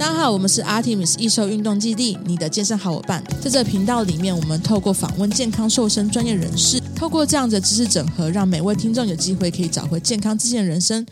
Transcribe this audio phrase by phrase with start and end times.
[0.00, 3.22] 大家好，我们是 Artemis 易瘦运动基地，你的健身好伙伴。
[3.38, 11.06] 在这频道里面，我们透过访问健康瘦身专业人士，透过这样的知识整合，让每位听众有机会可以找回健康自信人生。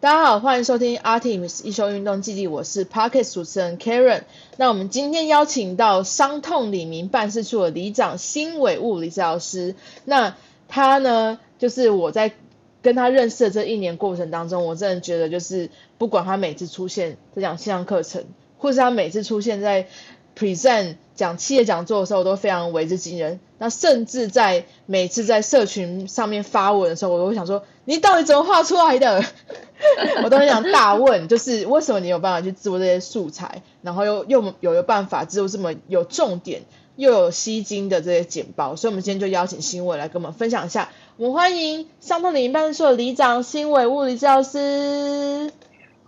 [0.00, 4.22] 大家好，欢迎收听 Artemis 易瘦运动基地，我是 Podcast 主持人 Karen。
[4.56, 9.74] 那我们今天邀请到伤痛里民办事处的里长新伟物理治疗师。
[10.06, 10.34] 那
[10.68, 12.32] 他呢，就是我在。
[12.84, 18.26] 跟他认识的这一年过程当中，我真的觉得就是不管他每次出现在讲线上课程，
[18.58, 19.88] 或是他每次出现在
[20.38, 23.40] present 讲企业讲座的时候，我都非常为之惊人。
[23.56, 29.24] 那甚至在每次在社群上面发文的时候，我都会想说：你到底怎么画出来的？
[30.22, 36.62] 我都很想大问，就是为什么你有办法去制作这些素材，然后又又有有办法制作这么有重点
[36.96, 38.76] 又有吸睛的这些简报？
[38.76, 40.90] 所以，我们今天就邀请新伟来跟我们分享一下。
[41.16, 45.52] 我们欢迎伤痛里民办事处的里长新伟物理治疗师。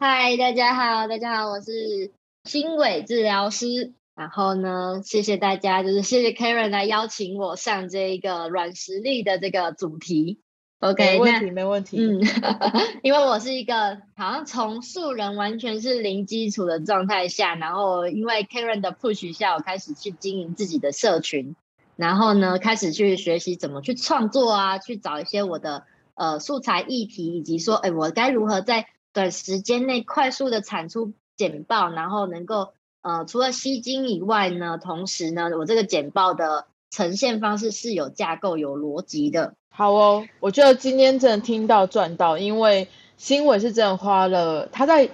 [0.00, 2.10] 嗨，大家好，大家好，我是
[2.42, 3.92] 新伟治疗师。
[4.16, 10.40] 然后呢，谢谢大家，就是谢谢 Karen 来邀请我上这一个软实力的这个主题。
[10.80, 11.98] OK，没问题，没问题。
[12.00, 12.20] 嗯，
[13.04, 21.54] 因为我是一个好像从素人完全是零基础的状态下，然后因为 Karen 的 push 下，我开始去经营自己的社群。
[21.96, 39.54] 然后呢，开始去学习怎么去创作啊，去找一些我的呃素材议题，以及说，哎，我该如何在短时间内快速的产出简报，然后能够呃除了吸睛以外呢，同时呢，我这个简报的呈现方式是有架构、有逻辑的。
[39.70, 45.08] 好哦，我觉得今天真的听到赚到，因为新伟是真的花了他在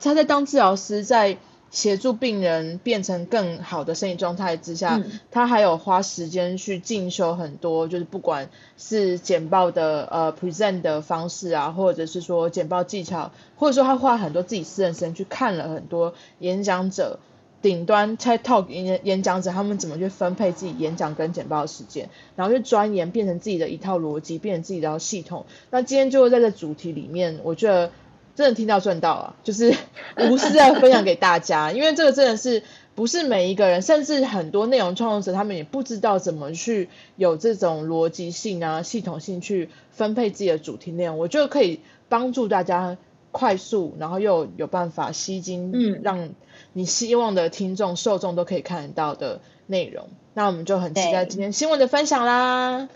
[0.00, 1.36] 他在当治疗师在。
[1.72, 17.18] 协助病人变成更好的身体状态之下，嗯、他还有花时间去进修很多，就是不管是简报的呃 present 的方式啊，或者是说简报技巧，或者说他花很多自己私人时间去看了很多演讲者，
[17.62, 25.46] 顶端 TED Talk 演演讲者他们怎么去分配自己演讲跟简报的时间，然后去钻研变成自己的一套逻辑，变成自己的系统。
[25.70, 27.90] 那今天就会在这主题里面，我觉得。
[28.34, 29.74] 真的听到赚到啊， 就是
[30.18, 32.62] 无私的分享给大家， 因为这个真的是
[32.94, 41.18] 不是每一个人，甚至很多内容创作者，他们也不知道怎么去有这种逻辑性啊、系统性去分配自己的主题内容。
[41.18, 42.96] 我觉得可以帮助大家
[43.30, 46.30] 快速，然后又有办法吸睛，嗯，让
[46.72, 50.08] 你希望的听众受众都可以看得到的内容。
[50.34, 52.88] 那我们就很期待今天新闻的分享啦。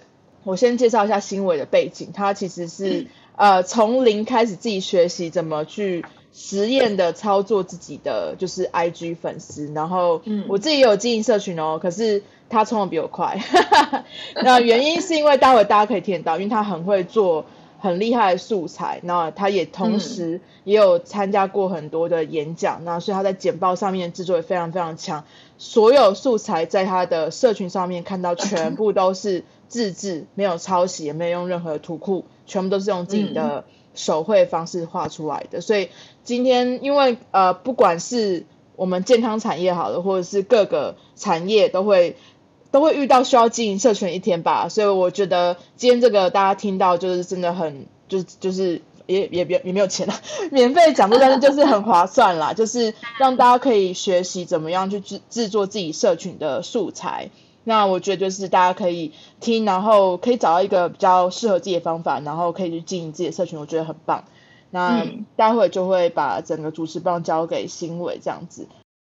[0.44, 3.00] 我先介绍一下新伟的背景，它其实是。
[3.00, 13.38] 嗯呃，从零开始自己学习怎么去实验的操作自己的就是 IG 粉丝，然后我自己也有经营社群哦，可是他冲的比我快，
[14.42, 17.44] 那原因是因为待会大家可以听到，因为他很会做
[17.78, 25.24] 很厉害的素材，那他也同时也有参加过很多的演讲，那所以他在简报上面制作也非常非常强，
[25.58, 32.24] 所有素材在他的社群上面看到全部都是自制，没有抄袭，也没有用任何图库。
[32.46, 33.64] 全部都是用自己的
[33.94, 35.88] 手绘方式画出来的，所以
[36.22, 38.46] 今天因为呃，不管是
[38.76, 42.16] 我们健康产业好了，或者是各个产业都会
[42.70, 50.20] 都会遇到需要经营社群一天吧，所以我觉得今天这个大家听到就是真的很就是就是也也也也没有钱啦，
[50.52, 57.30] 免费讲座，但是就是很划算啦，就是让大家可以学习怎么样去制制作自己社群的素材。
[57.68, 64.24] 那我觉得就是大家可以听，然后可以找到一个比较适合自己的方法，然后可以去经营自己的社群，我觉得很棒。
[64.70, 65.04] 那
[65.34, 68.68] 待会就会把整个主持棒交给新伟这样子。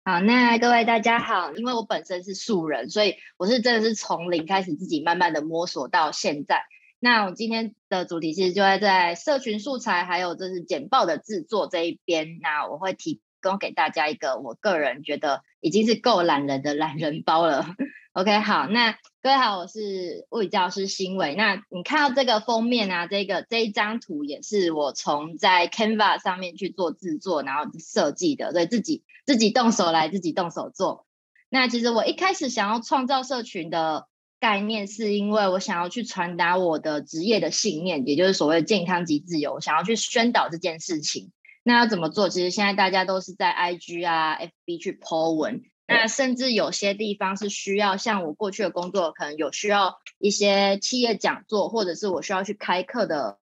[0.03, 6.63] 好，那各位大家好，因为我本身是素人，所以我是真的是从零开始自己慢慢的摸索到现在。
[7.00, 12.40] 那我今天的主题其实就在在社群素材，还有就是简报的制作这一边。
[12.41, 17.66] 那我会提供给大家一个我个人觉得已经是够懒人的懒人包了。
[18.13, 21.33] OK，好，那各位好，我是物理教师新伟。
[21.35, 31.05] 那你看到这个封面啊，这个这一张图也是我从在 Canva 上面去做制作，然后设计的，所以自己自己动手来，自己动手做。
[31.49, 34.08] 那其实我一开始想要创造社群的
[34.41, 41.31] 概念，是因为我想要去传达我的职业的信念，也就是所谓健康及自由，想要去宣导这件事情。
[41.64, 42.28] 那要怎么做？
[42.28, 45.61] 其实现在大家都是在 IG 啊、FB 去 po 文。
[45.91, 53.40] 那甚至有些地方是需要，像我过去的工作，可能有需要一些企业讲座，或者是我需要去开课的，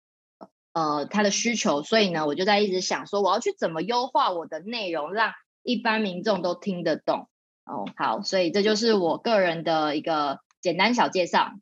[0.73, 1.83] 呃，他的需求。
[1.83, 7.29] 所以呢，我就在一直想说，我要去怎么优化我的内容，让一般民众都听得懂。
[7.65, 11.53] 哦，好，所以这就是我个人的一个简单小介绍。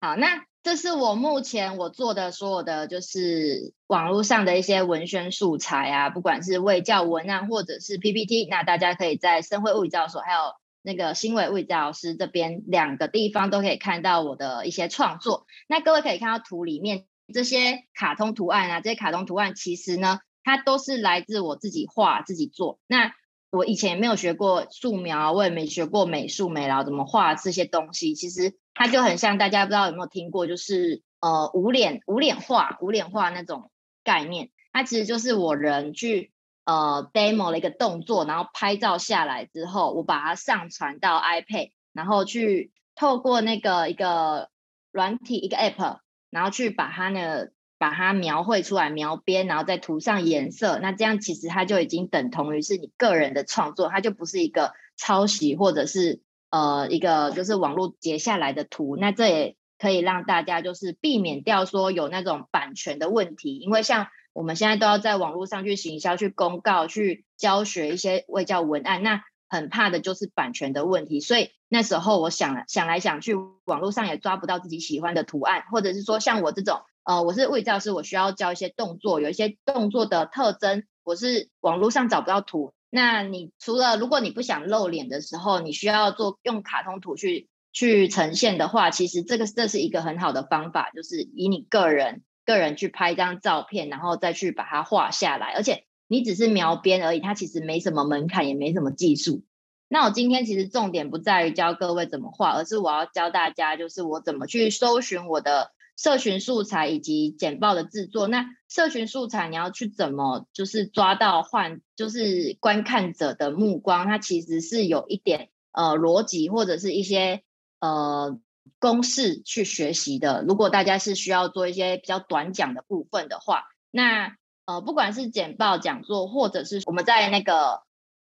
[0.00, 10.38] 好，那这是我目前我做的所有的就是网络上的一些文宣素材啊，不管是卫教文案或者是 PPT，那大家可以在生辉物理教所还有
[10.80, 15.46] 那个新伟物理教师这边两个地方都可以看到我的一些创作。
[15.66, 22.78] 那各位可以看到图里面这些卡通图案啊，这些卡通图案其实呢，它都是来自我自己画自己做。
[22.86, 23.12] 那
[23.52, 28.14] 我以前也没有学过素描，我也没学过美术美劳怎么画这些东西。
[28.14, 33.70] 其实它就很像大家不知道有没有听过，就是呃无脸无脸画无脸画那种
[34.04, 34.48] 概念。
[34.72, 36.32] 它其实就是我人去
[36.64, 44.48] 呃 demo 了一个动作，然后拍照下来之后，我把它上传到 iPad，然后去透过那个一个
[44.90, 45.98] 软体一个 app，
[46.30, 47.48] 然后去把它呢。
[47.82, 56.20] 把它描绘出来，描边，然后再涂上颜色，那这样其实它就已经等同于是你个人的创作，它就不是一个抄袭或者是
[56.50, 58.96] 呃一个就是网络截下来的图。
[58.96, 71.18] 那这也可以让大家就是避免掉说有那种版权的问题，因为像我们现在都要在网络上去行销、去公告、去教学一些卫教文案，那很怕的就是版权的问题。
[71.18, 73.34] 所以那时候我想想来想去，
[73.64, 76.82] 网络上也抓不到自己喜欢的图案，或者是说像我这种。
[77.04, 82.74] 呃，我是物理治疗师，我需要教一些动作，有一些动作的特征，我是网络上找不到图。
[82.90, 99.42] 那你除了如果你不想露脸的时候，你需要做用卡通图去去呈现的话，其实这个这是一个很好的方法，就是以你个人个人去拍一张照片，然后再去把它画下来，而且你只是描边而已，它其实没什么门槛，也没什么技术。
[99.88, 105.72] 那我今天其实重点不在于教各位怎么画，而是我要教大家，就是我怎么去搜寻我的。
[106.02, 117.44] 社群素材以及简报的制作，那社群素材你要去怎么就是抓到换就是观看者的目光，它其实是有一点呃逻辑或者是一些
[117.78, 118.36] 呃
[118.80, 120.44] 公式去学习的。
[120.44, 127.82] 如果大家是需要做一些比较短讲的部分的话，那呃不管是简报讲座或者是我们在那个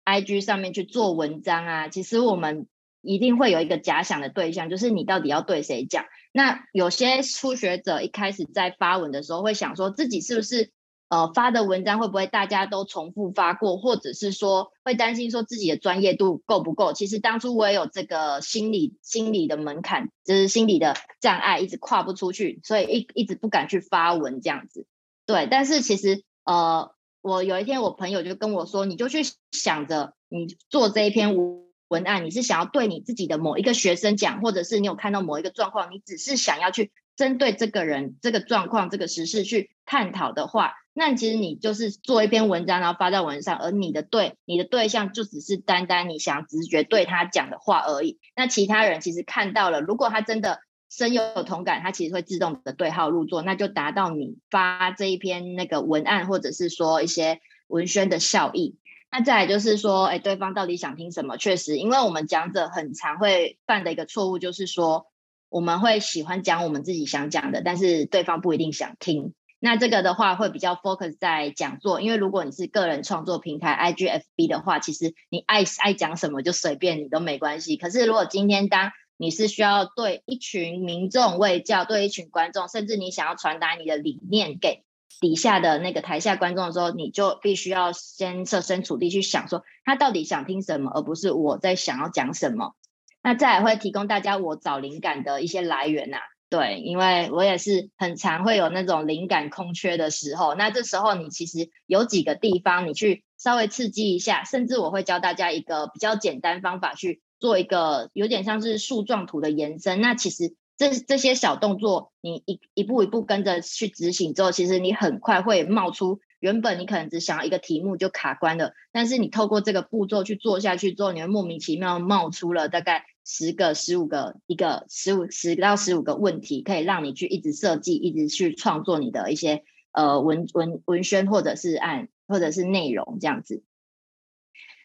[0.04, 2.66] IG 上面去做文章啊，其实我们。
[3.04, 6.06] 一定会有一个假想的对象，就是你到底要对谁讲。
[6.32, 10.70] 那有些初学者一开始在发文的时候，会想说自己是不是
[11.08, 16.92] 呃发的文章会不会大家都重复发过，或者是说会担心说自己的专业度够不够。
[16.92, 24.86] 其实当初我也有这个心理心理的门槛，就是心理的障碍，一直跨不出去，所以一一直不敢去发文这样子。
[25.26, 26.90] 对，但是其实呃，
[27.22, 29.20] 我有一天我朋友就跟我说，你就去
[29.52, 31.63] 想着你做这一篇文。
[31.94, 48.18] 文案，你是想要对你自己的某一个学生讲，或者是你有看到某一个状况，你只是想要去针对这个人、这个状况、这个时事去探讨的话，那其实你就是做一篇文章，然后发在文上，而你的对你的对象就只是单单你想直觉对他讲的话而已。
[48.34, 50.58] 那其他人其实看到了，如果他真的
[50.90, 58.76] 深有同感，他其实会自动的对号入座，那就达到你发这一篇那个文案，或者是说一些文宣的效益。
[59.16, 61.36] 那再来就是说，哎，对方到底想听什么？
[61.36, 65.06] 确实，因为我们讲者很常会犯的一个错误，就是说
[65.48, 69.32] 我们会喜欢讲我们自己想讲的，但是对方不一定想听。
[69.60, 77.76] 那这个的话会比较 focus 在讲座，因为如果你是个人创作平台 IGFB 的话，其实你爱爱讲什么就随便你都没关系。
[77.76, 84.83] 可是如果今天当你是需要对一群民众卫教，对一群观众，甚至你想要传达你的理念给。
[85.20, 92.74] 底下的那个台下观众的时候，你就必须要先设身处地去想，说他到底想听什么，而不是我在想要讲什么。
[93.22, 96.18] 那再来会提供大家我找灵感的一些来源呐、
[96.50, 110.54] 对，因为我也是很常会有那种灵感空缺的时候，那这时候你其实有几个地方你去稍微刺激一下，甚至我会教大家一个比较简单方法去做一个有点像是树状图的延伸，那其实。
[110.76, 129.62] 这这些小动作，你一一步一步跟着去执行之后，其实你很快会冒出原本你可能只想要一个题目就卡关了，但是你透过这个步骤去做下去之后，你会莫名其妙冒出了大概十个、十五个一个十五十到十五个问题，可以让你去一直设计、一直去创作你的一些
[129.92, 133.62] 呃文文文宣或者是案或者是内容这样子。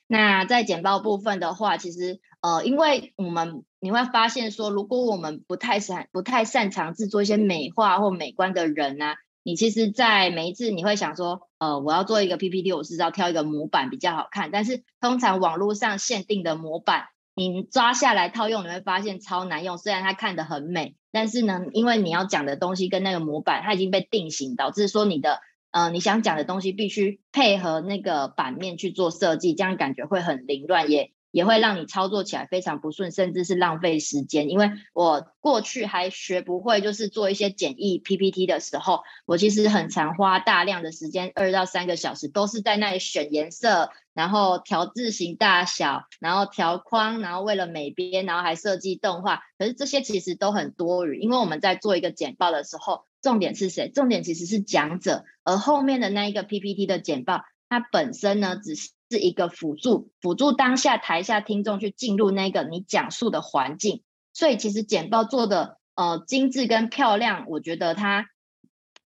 [0.07, 19.77] 那在简报部分的话，其实呃，因为我们你会发现说，如果我们不太擅不太擅长制作一些美化或美观的人呢、你其实，在每一次你会想说，呃，我要做一个 PPT，我是要挑一个模板比较好看，但是通常网络上限定的模板，你抓下来套用，你会发现超难用。
[19.77, 25.41] 虽然它看得很美，但是呢，因为你要讲的东西跟那个模板它已经被定型，导致说你的。
[25.71, 34.49] 呃，你想讲的东西必须配合那个版面去做设计，这样感觉会很凌乱，也也会让你操作起来非常不顺，甚至是浪费时间。
[34.49, 49.41] 因为我过去还学不会，就是做一些简易 PPT 的时候，我其实很常花大量的时间，二到三个小时，都是在那里选颜色，然后调字型大小，然后调框，然后为了美编，然后还设计动画。
[49.57, 53.89] 可是这些其实都很多余，因为我们在做一个简报的时候，重点是谁？
[53.89, 58.89] 重点其实是讲者，而后面的那一个 PPT 的简报，它本身呢，只是。
[59.09, 68.29] 是一个辅助，辅助当下台下听众去进入那个你讲述的环境，所以其实简报做的呃精致跟漂亮，我觉得它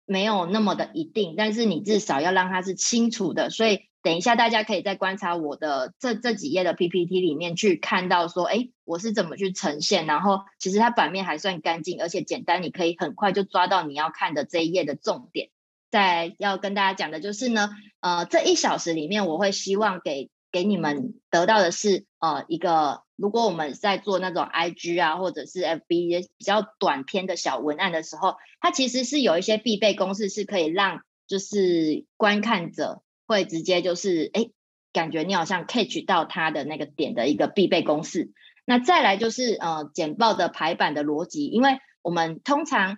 [0.04, 3.48] 没有那么的一定，但是你至少要让它是清楚的。
[3.50, 15.50] 所以等一下大家可以再观察我的这这几页的 PPT 里面去看到说，哎，我是怎么去呈现，然后其实它版面还算干净，而且简单，你可以很快就抓到你要看的这一页的重点。
[15.92, 17.68] 在要跟大家讲的就是呢，
[18.00, 34.48] 呃，这一小时里面，我会希望给给你们得到的是，呃，一个如果我们在做那种 IG 啊，或者是 FB 比较短篇的小文案的时候，它其实是有一些必备公式，是可以让就是观看者会直接就是哎，
[34.94, 38.32] 感觉你好像 catch 到他的那个点的一个必备公式。
[38.64, 42.96] 那再来就是呃，简报的排版的逻辑，因为我们通常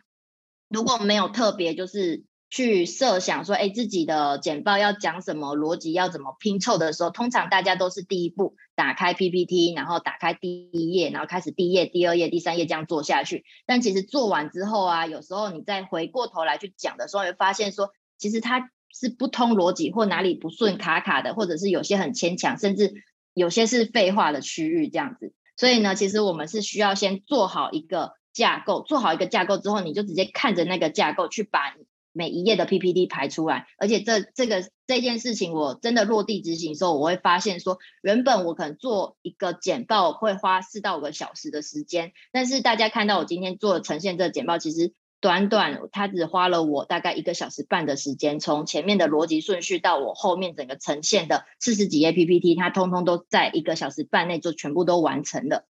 [0.69, 2.23] 如果没有特别就是。
[2.55, 13.45] 去设想说，哎，自己的简报要讲什么，逻辑要怎么拼凑的时候，通常大家都是第一步打开 PPT，然后打开第一页，然后开始第一页、第二页、第三页这样做下去。
[13.67, 22.95] 但其实做完之后啊，有时候你再回过头来去讲的时候，会发现说，其实它是不通逻辑，或哪里不顺、卡卡的，或者是有些很牵强，甚至
[23.35, 25.33] 有些是废话的区域这样子。
[25.57, 31.75] 所以呢，其实我们是需要先做好一个架构，做好一个架构之后，你就直接看着那个架构去把。
[32.15, 55.67] 每一页的 PPT 排出来，而且这这个这件事情我真的落地执行的时候，我会发现说，原本我可能做一个简报会花四到五个小时的时间，但是大家看到我今天做的呈现这个简报，其实短短它只花了我大概一个小时半的时间，从前面的逻辑顺序到我后面整个呈现的四十几页 PPT，它通通都在一个小时半内就全部都完成了。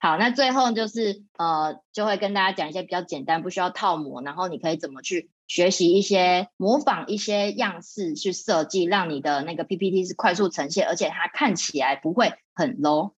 [0.00, 5.30] 好，那最后就是呃，就会跟大家讲一些比较简单，不需要套模，然后你可以怎么去。
[5.50, 13.14] 学习一些模仿一些样式去设计，让你的那个 PPT 是快速呈现，而且它看起来不会很 low。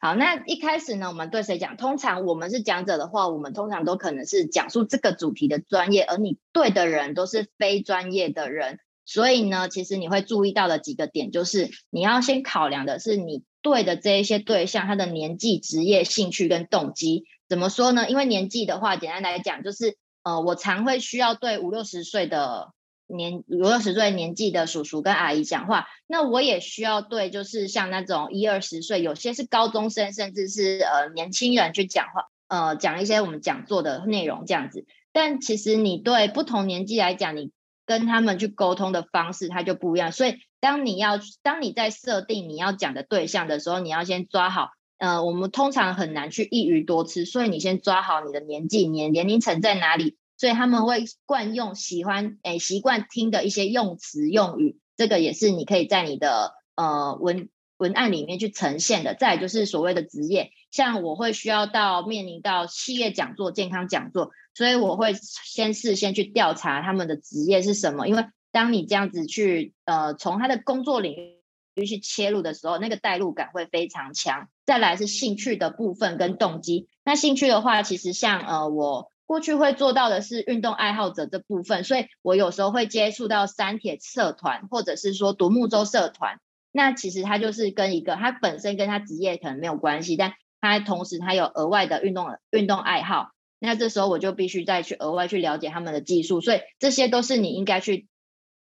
[0.00, 1.76] 好，那一开始呢，我们对谁讲？
[1.76, 17.22] 通常我们是讲者的话，我们通常都可能是讲述这个主题的专业，而你对的人都是非专业的人，所以呢，其实你会注意到的几个点，就是你要先考量的是你对的这一些对象，他的年纪、职业、兴趣跟动机。
[17.48, 18.10] 怎么说呢？
[18.10, 19.96] 因为年纪的话，简单来讲就是。
[20.26, 22.72] 呃，我常会需要对五六十岁的
[23.06, 34.84] 年五六十岁年纪的叔叔跟阿姨讲话，那我也需要对就是像那种一二十岁，有些是高中生，甚至是呃年轻人去讲话，呃讲一些我们讲座的内容这样子。
[35.12, 37.52] 但其实你对不同年纪来讲，你
[37.86, 40.10] 跟他们去沟通的方式它就不一样。
[40.10, 44.70] 所以当你要当你在设定你要讲的对象的时候，你要先抓好。
[44.98, 59.14] 呃，我们通常很难去一鱼多吃，所以你先抓好你的年纪，你的年龄层在哪里，所以他们会惯用喜欢诶习惯听的一些用词用语，这个也是你可以在你的呃文文案里面去呈现的。
[59.14, 71.35] 再就是所谓的职业，像我会需要到面临到企业讲座、健康讲座，所以我会先事先去调查他们的职业是什么，因为当你这样子去呃从他的工作领域。
[71.84, 74.48] 去切入的时候，那个代入感会非常强。
[74.64, 76.88] 再来是兴趣的部分跟动机。
[77.04, 86.38] 那兴趣的话，其实像呃，我过去会做到的是运动爱好者这部分，所以我有时候会接触到三铁社团，或者是说独木舟社团。
[86.72, 93.30] 那其实它就是跟一个，它本身跟他职业可能没有关系，但它同时它有额外的运动运动爱好。
[93.58, 98.06] 那这时候我就必须再去额外去了解他们的技术，所以这些都是你应该去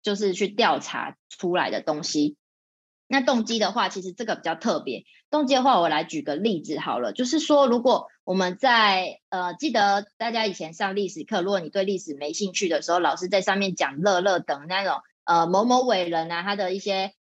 [0.01, 2.37] 就是去调查出来的东西。
[3.07, 5.03] 那动机的话，其实这个比较特别。
[5.29, 17.13] 动机的话，我来举个例子好了，就是说，如果我们在呃，记得大家以前上历史课，如果你对历史没兴趣的时候，老师在上面讲乐乐等那种呃某某伟人啊，他的一些。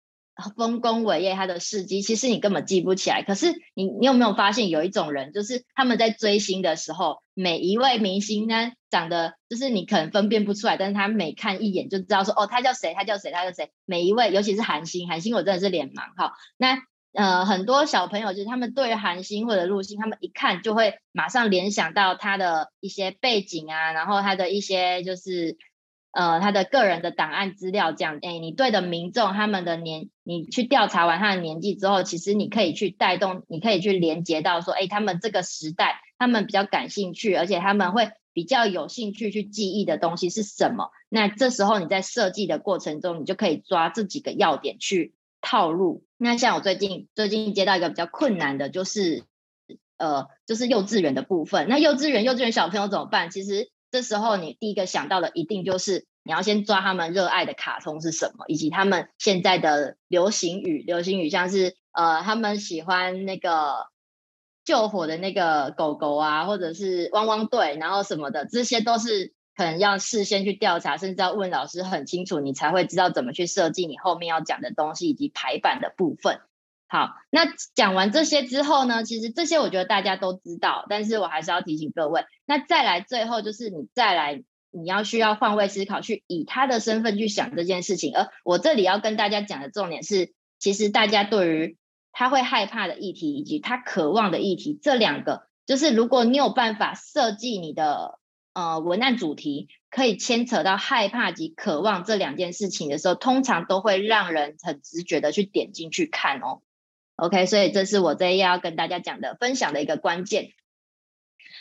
[0.56, 3.22] 丰功伟业，他的事迹其实你根本记不起来。
[3.22, 13.70] 可是你你有没有发现有一种人，就是他们在追星的时候，每一位明星呢长得就是你可能分辨不出来，但是他每看一眼就知道说哦，他叫谁，他叫谁，他叫谁。
[13.84, 16.32] 每一位，尤其是韩星，韩星我真的是脸盲哈。
[16.56, 16.78] 那
[17.12, 25.56] 呃很多小朋友就是他们对于韩星或者陆星，他们一看就会马上联想到他的一些背景啊，然后他的一些就是。
[26.14, 40.90] 呃他的个人的档案资料，这样，哎，你对的民众他们的年，你去调查完他的年纪之后，其实你可以去带动，你可以去连接到说，哎，他们这个时代，他们比较感兴趣，而且他们会比较有兴趣去记忆的东西是什么？
[41.08, 46.04] 那这时候你在设计的过程中，你就可以抓这几个要点去套路。
[46.16, 49.24] 那像我最近最近接到一个比较困难的，就是。
[49.96, 51.68] 呃，就是幼稚园的部分。
[51.68, 53.30] 那幼稚园，幼稚园小朋友怎么办？
[53.30, 60.82] 其实这时候你第一个想到的，一定就是你要先抓他们热爱的卡通是什么，以及他们现在的流行语。
[60.82, 63.86] 流行语像是呃，他们喜欢那个
[64.64, 76.40] 救火的那个狗狗啊，或者是汪汪队，然后什么的，这些都是可能要事先去调查，甚至要问老师很清楚，你才会知道怎么去设计你后面要讲的东西以及排版的部分。
[76.86, 88.14] 好，那讲完这些之后呢，其实这些我觉得大家都知道，但是我还是要提醒各位，那再来最后就是你再来，你要需要换位思考，去以他的身份去想这件事情。
[88.14, 91.78] 而我这里要跟大家讲的重点是，其实大家对于
[92.12, 98.20] 他会害怕的议题以及他渴望的议题，这两个就是如果你有办法设计你的
[98.52, 106.60] 呃文案主题，可以牵扯到害怕及渴望这两件事情的时候，通常都会让人很直觉的去点进去看哦。
[107.16, 110.48] OK，所以这是我这一页要跟大家讲的分享的一个关键。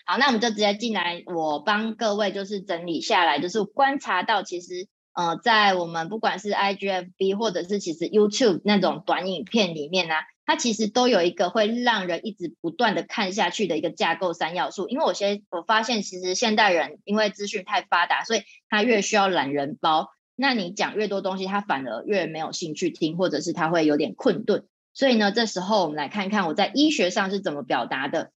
[0.05, 14.89] 好，那我们就直接进来，我帮各位就是整理下来，就是观察到其实呃，在我们不管是 IGFB 或者是其实 YouTube 那种短影片里面呢、它其实都有一个会让人一直不断的看下去的一个架构三要素。
[14.89, 20.09] 因为我先我发现，其实现代人因为资讯太发达，所以他越需要懒人包。
[20.35, 24.65] 那你讲越多东西，他反而越没有兴趣听，或者是他会有点困顿。
[24.93, 28.31] 所以呢，这时候我们来看看我在医学上是怎么表达的。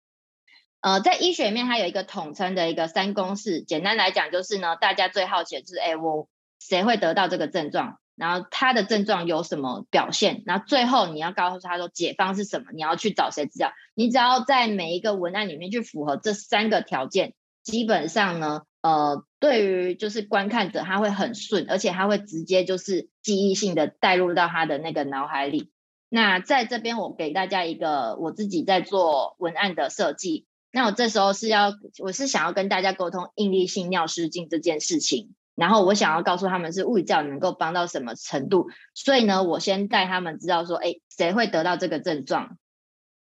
[0.79, 3.61] 呃，在医学里面，它有一个统称的一个三公式。
[3.61, 7.99] 简单来讲，就是呢，大家最好奇的就是，哎，我谁会得到这个症状？
[8.15, 10.43] 然后他的症状有什么表现？
[10.45, 12.67] 然后最后你要告诉他说解方是什么？
[12.73, 13.71] 你要去找谁治疗？
[13.95, 17.33] 你只要在每一个文案里面去符合这三个条件，
[17.63, 25.71] 基本上呢，呃，对于就是观看者他会很顺，而且他会直接就是记忆性的带入到他的那个脑海里。
[26.09, 30.45] 那在这边，我给大家一个我自己在做文案的设计。
[30.71, 35.33] 那我这时候是要，我是想要跟大家沟通应力性尿失禁这件事情。
[35.55, 38.67] 然后我想要告诉他们是物理治疗能够帮到什么程度。
[38.93, 42.57] 所以呢，我先带他们知道说，哎，谁会得到这个症状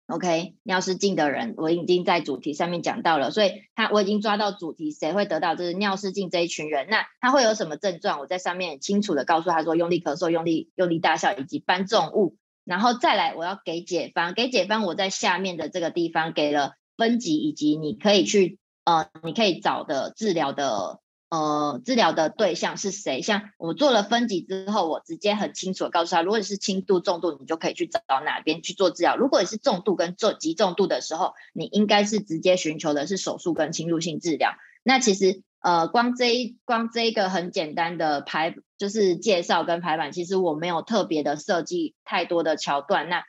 [0.07, 3.31] ？OK，尿失禁的人，我已经在主题上面讲到了。
[3.31, 6.87] 所以他我已经抓到主题，谁会得到就是尿失禁这一群人。
[6.89, 8.19] 那他会有什么症状？
[8.19, 12.37] 我在上面清楚的告诉他说，用力咳嗽、用力用力大笑以及搬重物。
[12.63, 23.21] 然后再来，我要给解方，给解方，我在下面的这个地方给了分级，以及你可以去呃，你可以找的治疗的呃治疗的对象是谁。
[23.21, 34.51] 像我做了分级之后，我直接很清楚的告诉他，如果你是轻度、重度，你就可以去找到哪边去做治疗；如果你是重度跟重极重度的时候，你应该是直接寻求的是手术跟侵入性治疗。
[34.83, 35.43] 那其实。
[35.61, 43.09] 呃，光这一光这一个很简单的排，就是介绍跟排版，其实我没有特别的设计太多的桥段。
[43.09, 43.23] 那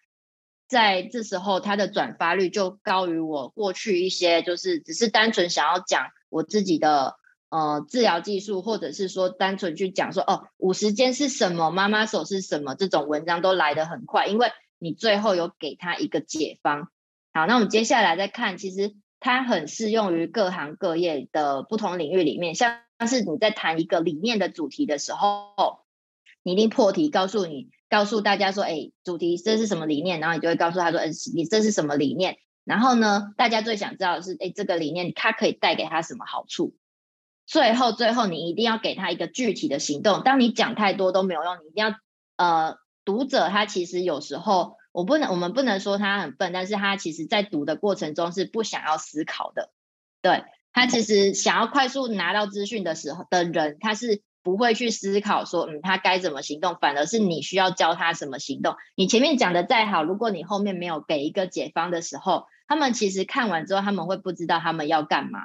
[0.66, 7.16] 在这时候，它的转发率就高于我过去一些，就是只是单纯想要讲我自己的
[7.50, 16.88] 呃治疗技术，或者是说单纯去讲说哦五十间是什么，妈妈手是什么，这种文章都来得很快，因为你最后有给他一个解方。
[17.34, 18.94] 好，那我们接下来再看，其实。
[19.24, 25.84] 它很适用于各行各业的不同领域里面，像是你在谈一个理念的主题的时候，
[26.42, 36.74] 你一定破题告诉你，告诉大家说，哎，主题这是什么理念，然后你就会告诉他说，嗯，你这是什么理念，然后呢，大家最想知道的是，哎，这个理念它可以带给他什么好处？
[37.46, 40.24] 最后，最后你一定要给他一个具体的行动。
[40.24, 41.94] 当你讲太多都没有用，你一定要，
[42.34, 44.81] 呃，读者他其实有时候。
[44.92, 49.70] 我不能，我们不能说他很笨，但是他其实在读的过程中是不想要思考的。
[50.20, 58.76] 对，他其实想要快速拿到资讯的时候的人，他是不会去思考说，嗯，他该怎么行动，反而是你需要教他什么行动。
[58.94, 65.40] 你前面讲的再好，如果你后面没有给一个解方的时候，他们其实看完之后，他们会不知道他们要干嘛。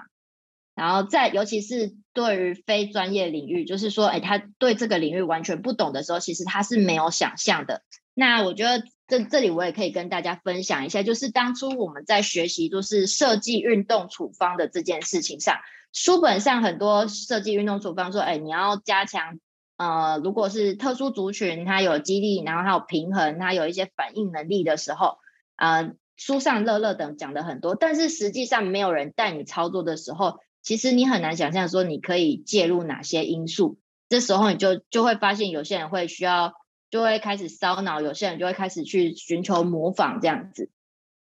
[0.76, 7.82] 然后在，尤其是对于非专业领域，就是说，哎，他对这个领域完全不懂的时候，其实他是没有想象的。
[8.18, 8.84] 那我觉得。
[9.10, 15.60] 这这里我也可以跟大家分享一下，就是当初我们在学习就是设计运动处方的这件事情上，
[15.94, 19.40] 书本上很多设计运动处方说，哎，你要加强，
[19.78, 25.20] 呃，如果是特殊族群，它有肌力，然后还有平衡，它有一些反应能力的时候，
[25.56, 33.80] 呃，书上乐乐等讲的很多，但是实际上没有人带你操作的时候，其实你很难想象说你可以介入哪些因素。
[34.10, 36.54] 这时候你就就会发现有些人会需要，
[36.90, 40.70] 就会开始烧脑，有些人就会开始去寻求模仿这样子。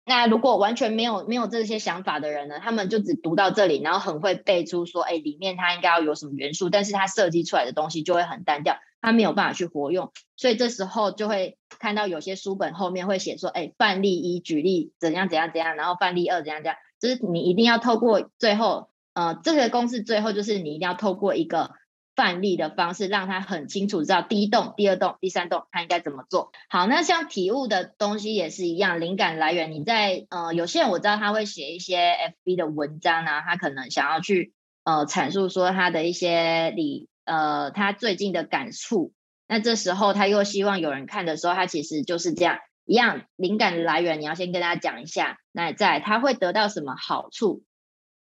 [0.08, 21.72] 那如果完全没有没有这些想法的人呢，他们就只读到这里，然后很会背出说，哎，里面它应该要有什么元素，但是它设计出来的东西就会很单调，它没有办法去活用，所以这时候就会看到有些书本后面会写说，哎，范例一举例怎样怎样怎样，然后范例二怎样怎样，就是你一定要透过最后，呃，这个公式最后就是你一定要透过一个。
[22.15, 26.51] 范例的方式，让他很清楚知道第一栋、第二栋、第三栋他应该怎么做。
[26.69, 32.13] 好，那像体悟的东西也是一样，灵感来源你在呃，有些人我知道他会写一些
[32.45, 39.12] FB 的文章啊，他可能想要去呃阐述说他的一些理呃他最近的感触。
[39.47, 47.63] 那这时候他又希望有人看的时候，他其实就是这样一样，灵感的来源你要先跟大家讲一下，那在他会得到什么好处。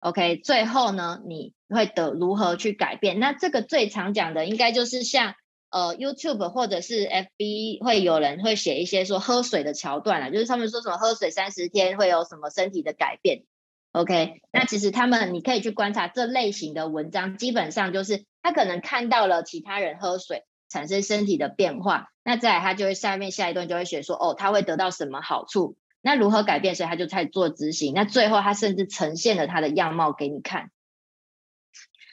[0.04, 3.20] OK，最后呢，你会得如何去改变？
[3.20, 5.34] 那这个最常讲的应该就是像
[5.70, 13.46] 呃 YouTube 或者是 FB 会有人会写一些说喝水的桥段啊，就是他们说什么喝水三十天会有什么身体的改变。
[13.94, 25.78] OK，那其实他们你可以去观察这类型的文章，基本上就是他可能看到了其他人喝水产生身体的变化，那再来他就会下面下一段就会写说哦，他会得到什么好处。
[26.06, 26.76] 那如何改变？
[26.76, 27.94] 所以他就开始做执行。
[27.94, 30.70] 那最后他甚至呈现了他的样貌给你看。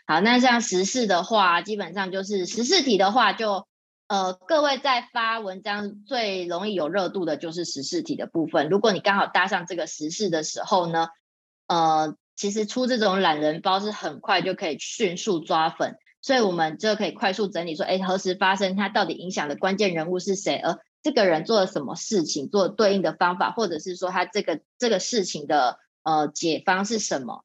[0.07, 3.67] 好，那像时事的话，基本上就是时事题的话就，
[4.07, 8.69] 呃，各位在发文章最容易有热度的就是时事题的部分。
[8.69, 11.09] 如果你刚好搭上这个时事的时候呢，
[11.67, 18.77] 呃，其实出这种懒人包是很快就可以迅速抓粉，所以我们就可以快速整理说，哎，何时发生？
[18.77, 20.57] 它到底影响的关键人物是谁？
[20.57, 27.45] 而这个人做了什么事情，做对应的方法，或者是说他这个这个事情的呃解方是什么？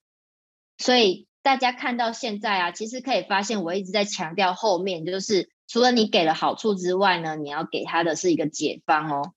[0.78, 9.34] 所以大家看到现在啊，其实可以发现，我一直在强调后面，就是除了你给了好处之外呢，你要给他的是一个解方哦。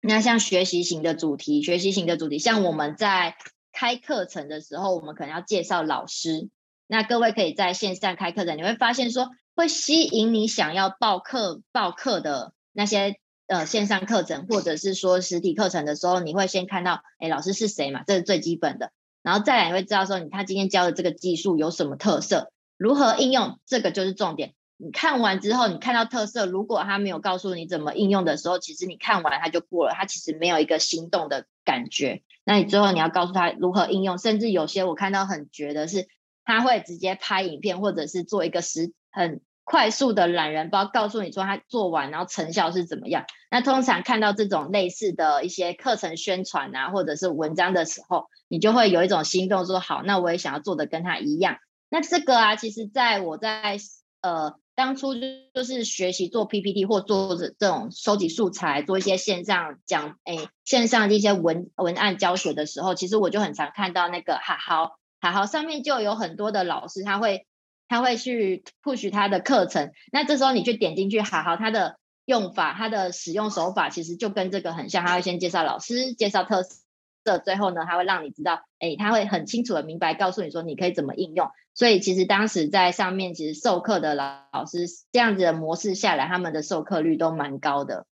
[0.00, 3.36] 那像学习型的主题，学习型的主题，像我们在
[3.72, 6.50] 开课程的时候，我们可能要介绍老师。
[6.86, 12.52] 那各位可以在线上开课程，你会发现说会吸引你想要报课报课的。
[12.74, 18.02] 那些呃线上课程或者是说实体课程的时候，你会先看到，哎，老师是谁嘛？
[18.06, 18.92] 这是最基本的。
[19.22, 24.52] 然后再来，你会知道说，你他今天教的这个技术有什么特色，如何应用，这个就是重点。
[24.76, 32.22] 你看完之后，你看到特色，如果他没有告诉你怎么应用的时候，其实你看完他就过了，他其实没有一个心动的感觉。
[32.44, 36.08] 那你最后你要告诉他如何应用，甚至有些我看到很绝的是，
[36.44, 39.40] 他会直接拍影片，或者是做一个实很。
[39.64, 43.24] 快速的懒人包告诉你说他做完，然后成效是怎么样。
[43.50, 51.56] 那通常看到这种类似的一些课程宣传啊，或者是文章的时候，你就会有一种心动，说好，那我也想要做的跟他一样。
[51.88, 53.78] 那这个啊，其实在我在
[54.20, 55.14] 呃当初
[55.54, 67.46] 就是学习做 PPT 或做这这种收集素材，做一些线上讲诶线上的一些文文案教学的时候，其实我就很常看到那个好好好好上面就有很多的老师他会。
[67.88, 75.04] 他会去 push 他的课程，那这时候你去点进去，好好，他的用法、他的使用手法，其实就跟这个很像。
[75.04, 81.48] 他会先介绍老师，介绍特色，最后呢，他会让你知道，哎，他会很清楚的明白告诉你说，你可以怎么应用。
[81.74, 88.06] 所以其实当时在上面，其实授课的老老师这样子的模式下来，他们的授课率都蛮高的。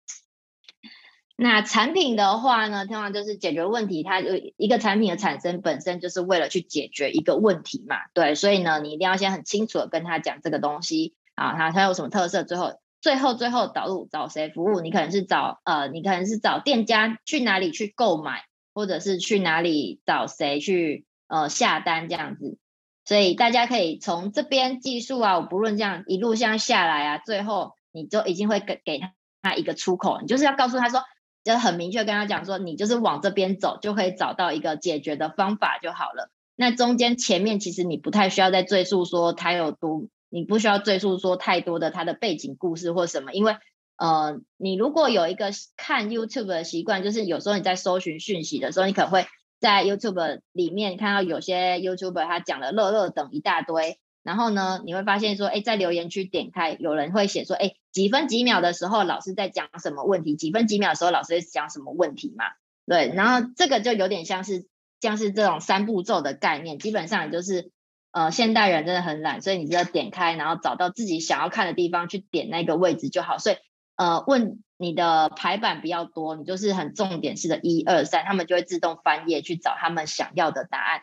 [1.42, 4.04] 那产品的话呢，通常就是解决问题。
[4.04, 8.36] 它有一个产品的产生本身就是为了去解决一个问题嘛，对。
[8.36, 12.44] 所以呢，你一定要先很清楚的跟他讲这个东西啊，它它有什么特色。
[12.44, 14.82] 最后，最后，最后导入找谁服务？
[14.82, 22.58] 你可能是找呃，你可能是找店家去哪里去购买，或者是去哪里找谁去呃下单这样子。
[23.06, 29.00] 所以大家可以从这边技术啊，我不论这样一路这样下来啊，最后你就已经会给给
[29.42, 31.02] 他一个出口，你就是要告诉他说。
[31.44, 36.30] 就很明确跟他讲说，你就是往这边走，就可以找到一个解决的方法就好了。
[36.56, 43.56] 那中间前面其实你不太需要再赘述说他有多，你不需要赘述说太多的他的背景故事或什么，因为
[43.98, 49.26] 呃，你如果有一个看 YouTube 的习惯，就是有时候你在搜寻讯息的时候，你可能会
[49.60, 54.00] 在 YouTube 里面看到有些 YouTuber 他讲的乐乐等一大堆。
[54.22, 60.36] 然后呢，你会发现说，哎，在留言区点开，有人会写说，哎，几分几秒的时候，老师在讲什么问题？
[60.36, 62.46] 几分几秒的时候，老师在讲什么问题嘛？
[62.86, 64.68] 对，然后这个就有点像是
[65.00, 67.72] 像是这种三步骤的概念，基本上就是，
[68.12, 73.38] 呃，现代人真的很懒，所以你只要点开，然后找到自己想要看的地方去点那个位置就好。
[73.38, 73.58] 所以，
[73.96, 81.02] 呃，问你的排版比较多，你就是很重点式的一二三，他们就会自动翻页去找他们想要的答案。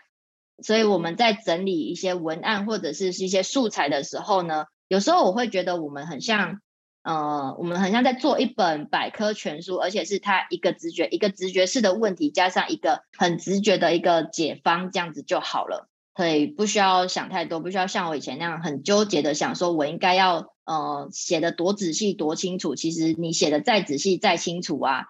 [0.63, 6.61] 所以我们在整理一些文案或者是一些素材的时候呢，有时候我会觉得我们很像，
[7.07, 15.89] 呃，我们很像在做一本百科全书，而且是它一个直觉、一个直觉式的问题，加上一个很直觉的一个解方，这样子就好了。
[16.17, 22.75] 所以不需要想太多，不需要像我以前那样很纠结的想说，我应该要呃写得多仔细、多清楚。
[22.75, 25.05] 其实你写得再仔细、再清楚啊，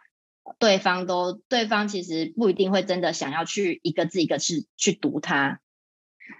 [0.58, 5.60] 对方都对方其实不一定会真的想要去一个字一个字去读它。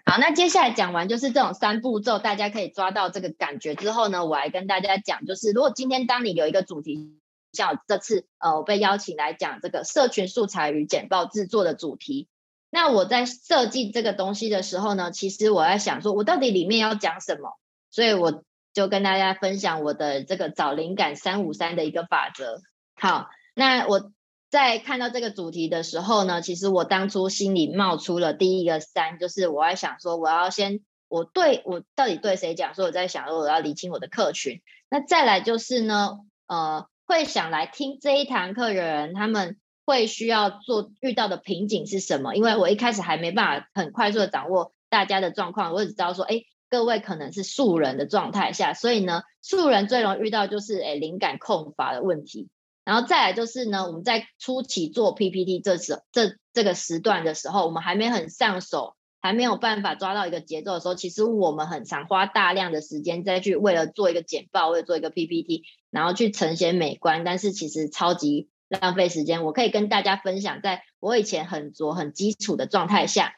[0.05, 7.19] 好，那接下来讲完就是这种三步骤，大家可以抓到这个感觉之后呢，我来跟大家讲，就是如果今天当你有一个主题，
[7.53, 12.29] 像这次呃我被邀请来讲这个社群素材与简报制作的主题。
[12.71, 17.59] 那我在设计这个东西的时候呢，其实我在想说，我到底里面要讲什么？
[17.91, 18.43] 所以我
[18.75, 22.61] 就跟大家分享我的这个找灵感三五三的一个法则。
[22.95, 24.13] 好，那我
[24.57, 32.75] 在看到这个主题的时候呢，其实我当初心里冒出了第一个三，就是我在想说，我要先我对我到底对谁讲？
[32.75, 34.63] 说我在想说，我要理清我的客群。
[34.89, 39.59] 那再来就是呢，呃，会想来听这一堂课的人，他们。
[39.89, 42.35] 会需要做遇到的瓶颈是什么？
[42.35, 52.49] 因为我一开始还没办法很快速的掌握大家的状况，我只知道说，哎，各位可能是素人的状态下，所以呢，素人最容易遇到就是哎灵感空乏的问题。
[52.87, 68.49] 然后再来就是呢，我们在初期做 PPT 这时这这个时段的时候，我们还没很上手，还没有办法抓到一个节奏的时候，其实我们很常花大量的时间再去为了做一个简报，为了做一个 PPT，然后去呈现美观，但是其实超级。
[68.69, 73.35] 浪费时间，我可以跟大家分享，在我以前很拙、很基础的状态下，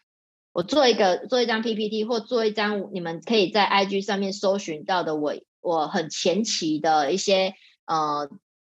[0.55, 7.53] 我做一个做一张 PPT 或做一张你们可以在 IG 上面搜寻到的我我很前期的一些
[7.85, 8.31] 呃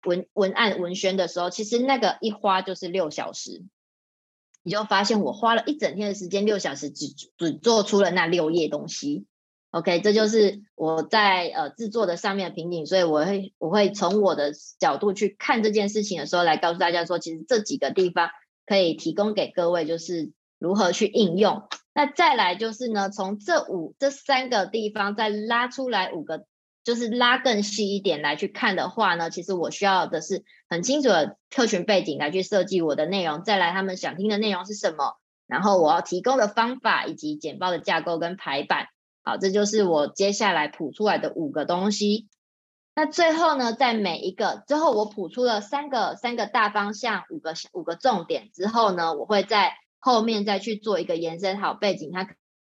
[0.04, 3.64] 文文案文宣的时候，其实那个一花就是六小时，
[4.64, 9.26] 你就发现我花了一整天的时间，六小时只只做出了那六页东西。
[9.72, 18.30] OK，这就是我在呃制作的上面的瓶颈，所以我会我会从我的角度去看这件事情的时候，来告诉大家说，其实这几个地方
[18.66, 21.64] 可以提供给各位，就是如何去应用。
[21.94, 26.46] 那再来就是呢，从这五这三个地方再拉出来五个，
[26.84, 35.18] 就是拉更细一点来去看的话呢，其实我需要的是很清楚的客群背景来去设计我的内容，再来他们想听的内容是什么，
[35.48, 38.88] 然后我要提供的方法以及简报的架构跟排版。
[39.24, 42.28] 好，这就是我接下来谱出来的五个东西。
[42.96, 51.62] 那最后呢，在每一个之后，我谱出了三个三个大方向，五个五个重点之后呢，我会在后面再去做一个延伸。
[51.62, 52.28] 好，背景它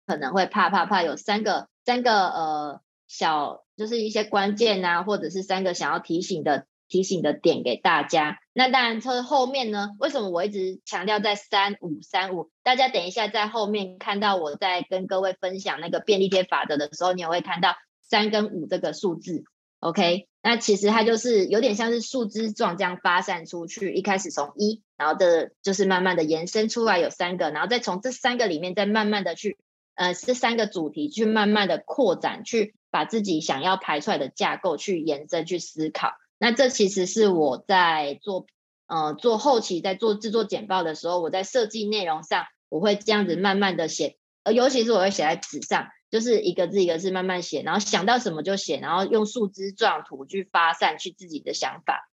[0.06, 6.66] 可能会啪啪啪有三个三个呃小，就是一些关键啊，或者是三个想要提醒的。
[6.86, 8.38] 提醒的点给大家。
[8.52, 9.92] 那当然，车后面呢？
[9.98, 12.50] 为什么我一直强调在三五三五？
[12.62, 19.44] 大家等一下在后面看到我在跟各位分享那个便利贴法则的时候，你也会看到三跟五这个数字。
[19.80, 23.94] OK，那其实它就是有点像是树枝状这样发散出去。
[23.94, 29.56] 一开始从一，然后这就是慢慢的延伸出来有三个，然后再从这三个里面再慢慢的去，
[29.94, 36.12] 呃，这三个主题去慢慢的扩展，去把自己想要排出来的架构去延伸去思考。
[36.38, 38.46] 那这其实是我在做，
[38.86, 52.08] 呃，做后期在做制作简报的时候，我在设计内容上，我会这样子慢慢的写，呃，尤其是我会写在纸上，就是一个字一个字慢慢写，然后想到什么就写，然后用树枝状图去发散去自己的想法。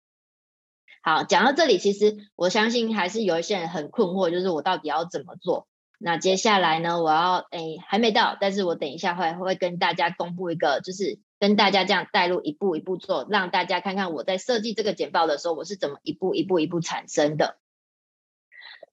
[1.01, 5.67] 好，讲到这里，其实我相信还是有一些人很困惑，就是我到底要怎么做？
[5.97, 11.19] 那接下来呢，我要，哎，还没到，但是我等一下会会跟大家公布一个，就是。
[11.39, 17.59] 跟大家这样带路，一步一步做，让大家看看我在设计这个简报的时候，我是怎么一步一步一步产生的。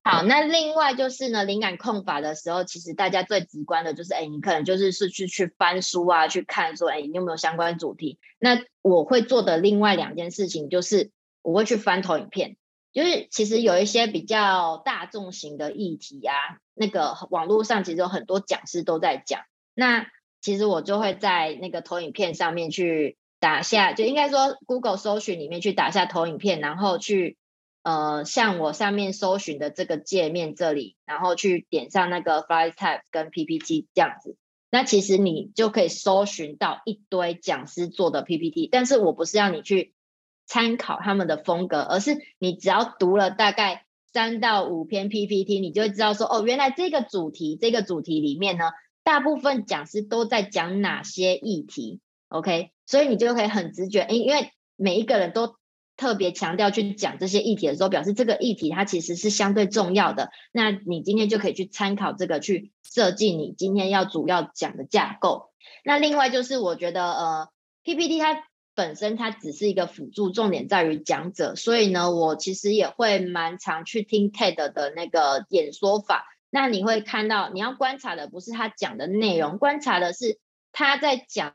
[0.02, 8.18] 好，那另外就是呢，灵感控法的时候，其实大家最直观的就是，哎，你可能就是是去去翻书啊，去看说，哎，你有没有相关主题？
[8.38, 12.58] 那我会做的另外两件事情就是，我会去翻投影片，
[12.94, 16.34] 就是其实有一些比较大众型的议题啊，
[16.72, 19.42] 那个网络上其实有很多讲师都在讲，
[19.74, 20.06] 那。
[20.40, 27.38] 其实我就会在那个投影片上面去打下，就应该说 Google 搜寻里面去打下投影片，然后去
[27.82, 34.36] 呃像我上面搜寻的这个界面这里，然后去点上那个 FlyType 跟 PPT 这样子，
[34.70, 39.94] 那其实你就可以搜寻到一堆讲师做的 PPT，但是我不是要你去
[40.46, 48.64] 参考他们的风格，而是你只要读了大概三到五篇 PPT，你就会知道说哦，原来这个主题这个主题里面呢。
[49.06, 55.56] 大部分讲师都在讲哪些议题？OK，所以你就可以很直觉，因为每一个人都
[55.98, 60.30] 特别强调去讲这些议题的时候，表示这个议题它其实是相对重要的。
[60.52, 65.50] 那你今天就可以去参考这个，去设计你今天要主要讲的架构。
[65.84, 67.48] 那另外就是我觉得呃
[67.82, 68.42] PPT 它
[68.74, 76.26] 本身它只是一个辅助，重点在于讲者，所以呢，我其实也会蛮常去听 TED 的那个演说法。
[76.50, 80.38] 那你会看到，你要观察的不是他讲的内容，观察的是
[80.72, 81.54] 他在讲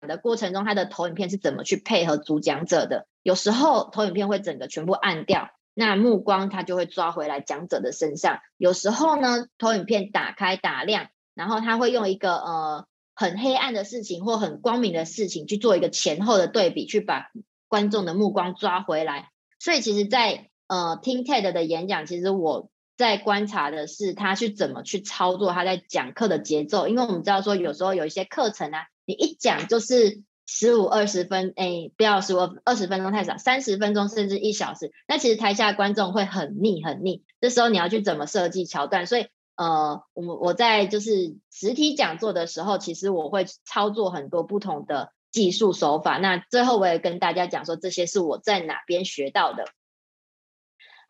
[0.00, 3.06] 的过程中，他的投影片是怎么去配合主讲者的。
[3.22, 8.38] 有时候投影片会整个全部暗掉，那目光他就会抓回来讲者的身上。
[8.56, 12.86] 有时候呢，投影片打开打亮，然后他会用一个呃。
[13.20, 17.26] 很黑暗的事情或很光明的事情去做一个前后的对比，去把
[17.68, 19.28] 观众的目光抓回来。
[19.58, 26.88] 所以其实在，呃听 TED 的演讲，其实我在观察的是他去怎么去操作他在讲课的节奏。
[26.88, 37.22] 因为我们知道说，有时候有一些课程啊，你一讲就是十五二十分，哎，不要十五二十分钟太少，三十分钟甚至一小时，那其实台下观众会很腻很腻。
[37.38, 39.06] 这时候你要去怎么设计桥段？
[39.06, 39.26] 所以。
[39.60, 46.16] 呃，我们我在就是实体讲座的时候，其实我会操作很多不同的技术手法。
[46.16, 49.66] 那最后我也跟大家讲说，这些是我在哪边学到的。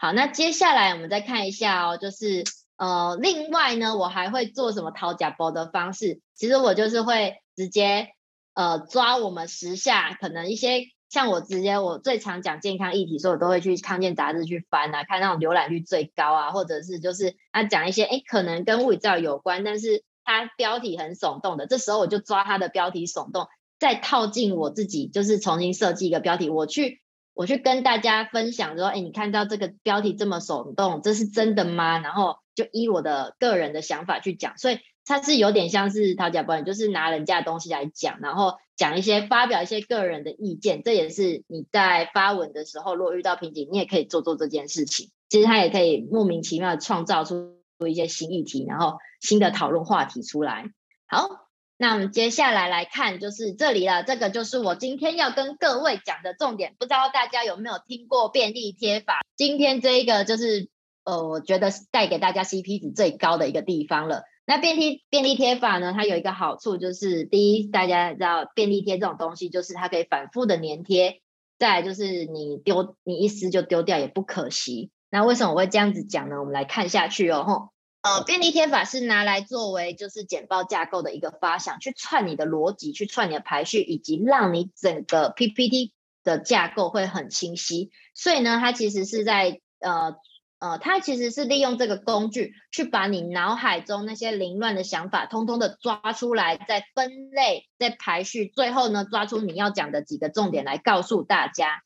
[0.00, 2.42] 好，那接下来我们再看一下哦，就是
[2.76, 6.20] 呃，另外呢，我还会做什么掏假包的方式？
[6.34, 8.08] 其实我就是会直接
[8.54, 10.86] 呃抓我们时下可能一些。
[11.10, 23.48] 像我直接，我最常讲健康议题，所以我都会去康健杂志去翻啊，看那种浏览率最高啊，或者是就是他讲一些哎，可能跟物理治疗有关，但是他标题很耸动的，这时候我就抓他的标题耸动，
[23.80, 27.02] 再套进我自己，就是重新设计一个标题，我去
[27.34, 31.98] 我去跟大家分享说，哎，你看到这个标题这么耸动，这是真的吗？
[31.98, 34.78] 然后就依我的个人的想法去讲，所以。
[35.04, 45.10] 它是有点像是讨价包，就是拿人家的东西来讲，然后讲一些发表一些个人的意见，这也是你在发文的时候，如果遇到瓶颈，你也可以做做这件事情。
[45.28, 50.66] 其实它也可以莫名其妙创造出一些新议题，然后新的讨论话题出来。
[51.06, 51.28] 好，
[51.76, 56.74] 那我们接下来来看，就是这里了，这个就是我今天要跟各位讲的重点。
[56.78, 59.20] 不知道大家有没有听过便利贴法？
[59.36, 60.68] 今天这一个就是
[61.04, 64.22] 呃，我觉得带给大家 CP 值最高的一个地方了。
[64.50, 65.92] 那便利便利贴法呢？
[65.96, 71.22] 它有一个好处，就是第一，大家知道便利贴这种东西，就是它可以反复的粘贴。
[71.56, 74.90] 再来就是你丢，你一撕就丢掉也不可惜。
[75.08, 76.40] 那为什么我会这样子讲呢？
[76.40, 77.44] 我们来看下去哦。
[77.44, 77.68] 吼，
[78.02, 85.92] 呃，便利贴法是拿来作为就是简报架构的一个发想，去串你的逻辑，去串你的排序，以及让你整个 PPT
[86.24, 87.92] 的架构会很清晰。
[88.14, 90.16] 所以呢，它其实是在呃。
[90.60, 101.82] 呃，它其实是利用这个工具去把你脑海中那些凌乱的想法，通通的抓出来，再分类，再排序，最后呢，抓出你要讲的几个重点来告诉大家。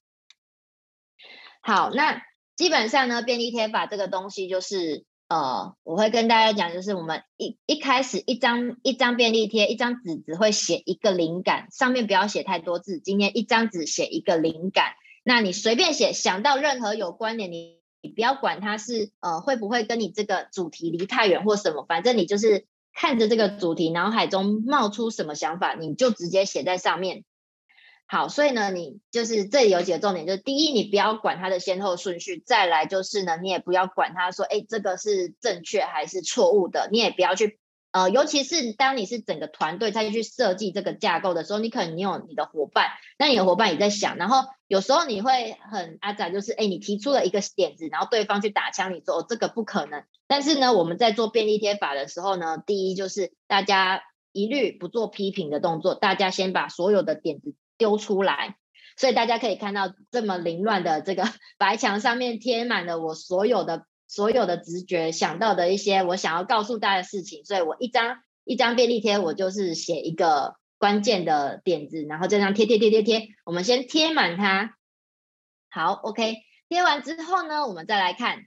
[1.63, 2.23] 好，那
[2.57, 17.84] 基本上呢，便利贴法这个东西就是，呃，我会跟大家讲，就是我们一一开始一张一张便利贴，一张纸只会写一个灵感，上面不要写太多字，今天一张纸写一个灵感，那你随便写，想到任何有关联你。
[18.05, 27.25] 你不要管它是呃会不会跟你这个主题离太远或什么，反正你就是看着这个主题，脑海中冒出什么想法，你就直接写在上面。
[28.07, 37.59] 好，所以呢，你就是这里有几个重点，就是第一，你不要管它的先后顺序；再来就是呢，你也不要管它说，哎，这个是正确还是错误的，你也不要去。
[37.95, 42.89] 呃，尤其是当你是整个团队再去设计这个架构的时候，你可能你有你的伙伴，
[43.21, 50.03] 那你的伙伴也在想，然后有时候你会很阿杂，就是哎，你提出了一个点子，然后对方去打枪你说，哦，这个不可能。
[50.27, 54.03] 但是呢，我们在做便利贴法的时候呢，第一就是大家
[54.33, 58.57] 一律不做批评的动作，大家先把所有的点子丢出来，
[58.97, 61.23] 所以大家可以看到这么凌乱的这个
[61.59, 63.87] 白墙上面贴满了我所有的。
[64.15, 74.77] 所有的直觉想到的一些我想要告诉大家的事情，所以我一张一张便利贴，我就是写一个关键的点子，然后这样贴贴贴贴贴，我们先贴满它。
[75.69, 76.37] 好，OK，
[76.69, 78.45] 贴完之后呢，我们再来看，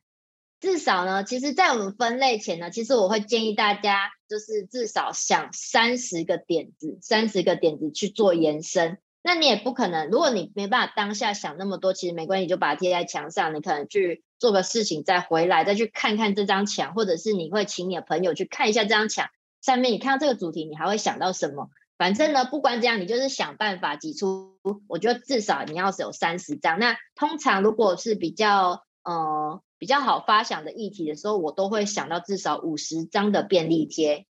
[0.62, 9.00] 至少呢，其实，在我们分类前呢，其实我会建议大家就是至少想三十个点子，三十个点子去做延伸。
[9.22, 14.24] 那你也不可能，如果你没办法当下想那么多，其实没关系，就把它贴在墙上，你可能去。
[14.40, 19.30] 做个事情再回来，再去看看这张墙，或者是你会请你的朋友去看一下这张墙
[19.62, 21.70] 上面，你看到这个主题，你还会想到什么？
[21.98, 24.60] 反正呢，不管怎样，你就是想办法挤出。
[24.88, 26.78] 我觉得至少你要是有三十张。
[26.78, 34.28] 那通常如果是比较呃比较好发想的议题的时候，我都会想到至少五十张的便利贴。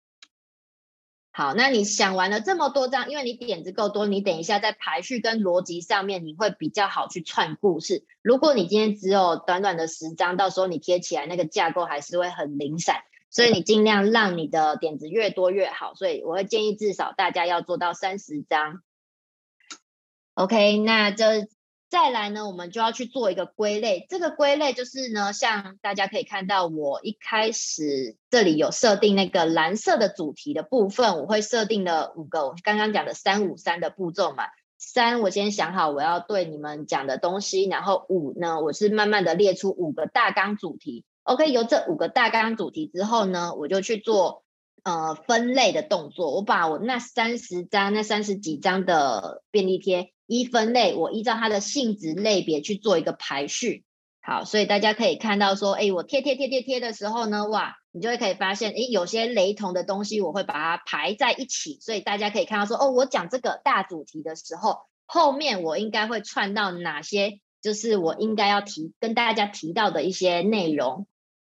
[1.32, 8.04] 好，那你想完了这么多张，因为你点子够多，你等一下在排序跟逻辑上面你会比较好去串故事。
[8.20, 13.02] 如果你今天只有短短的十张，到时候你贴起来那个架构还是会很零散。
[13.30, 15.94] 所以你尽量让你的点子越多越好。
[15.94, 18.82] 所以我会建议至少大家要做到三十张。
[20.34, 21.48] OK，那这。
[21.90, 24.06] 再来呢，我们就要去做一个归类。
[24.08, 34.44] 这个归类就是呢，像大家可以看到，我一开始这里有设定那个蓝色的主题的部分，我会设定了五个，我刚刚讲的三五三的步骤嘛。
[34.78, 41.04] 三，我先想好我要对你们讲的东西，然后五呢，我是慢慢的列出五个大纲主题。
[41.24, 44.44] OK，有这五个大纲主题之后呢，我就去做
[44.84, 46.36] 呃分类的动作。
[46.36, 50.12] 我把我那三十张、那三十几张的便利贴。
[50.30, 53.84] 一分类，我依照它的性质类别去做一个排序。
[54.22, 61.78] 好，所以大家可以看到说，哎，我贴贴贴贴贴的时候呢，哇，你就会可以发现，哎，有些雷同的东西，我会把它排在一起。
[61.80, 71.08] 所以大家可以看到说，哦，我讲这个大主题的时候，后面我应该会串到哪些，就是我应该要提跟大家提到的一些内容。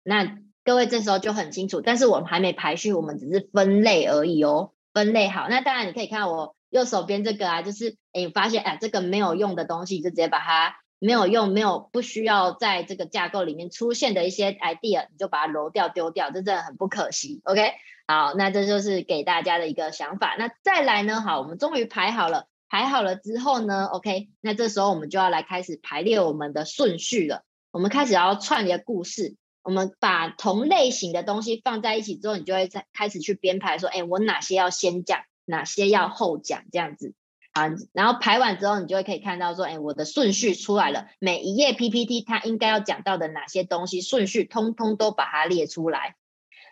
[0.02, 4.72] 那各位这时候就很清楚，但是我们还没排序，我们只是分类而已哦。
[4.92, 6.56] 分类好，那当然你可以看我。
[6.74, 17.40] 右手边这个啊，就是哎，你发现哎，这个没有用的东西，就直接把它没有用、没有不需要在这个架构里面出现的一些 idea，你就把它揉掉、丢掉，这真的很不可惜。
[17.44, 17.74] OK，
[18.08, 20.34] 好，那这就是给大家的一个想法。
[20.36, 27.42] 那再来呢，好，我们终于排好了，排好了之后呢，OK，那这时候我们就要来开始排列我们的顺序了。
[27.70, 35.20] 我们开始要串联故事，我们把同类型的东西放在一起之后，你就会再开始去编排，说，哎，我哪些要先讲。
[35.44, 37.14] 哪些要后讲这样子
[37.52, 37.70] 啊？
[37.92, 41.06] 然后排完之后，你就会可以看到说，哎，我的顺序出来了。
[41.20, 46.16] 每一页 PPT 它应该要讲到的哪些东西顺序，通通都把它列出来。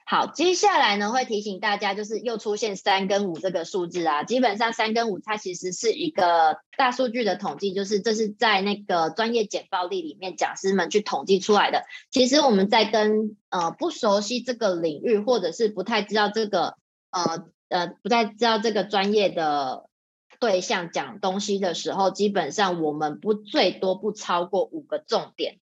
[0.05, 4.25] 好，接下来呢，会提醒大家，就是又出现三跟五这个数字啊。
[4.25, 11.85] 基本上三跟五它其实是一个大数据的统计，就是这是在那个专业简报例里面讲师们去统计出来的。
[12.11, 16.77] 其实我们在跟呃不熟悉这个领域，或者是不太知道这个
[17.13, 17.47] 呃。
[17.73, 19.89] 呃，不太知道这个专业的
[20.39, 25.59] 对象讲东西的时候，基本上我们不最多不超过五个重点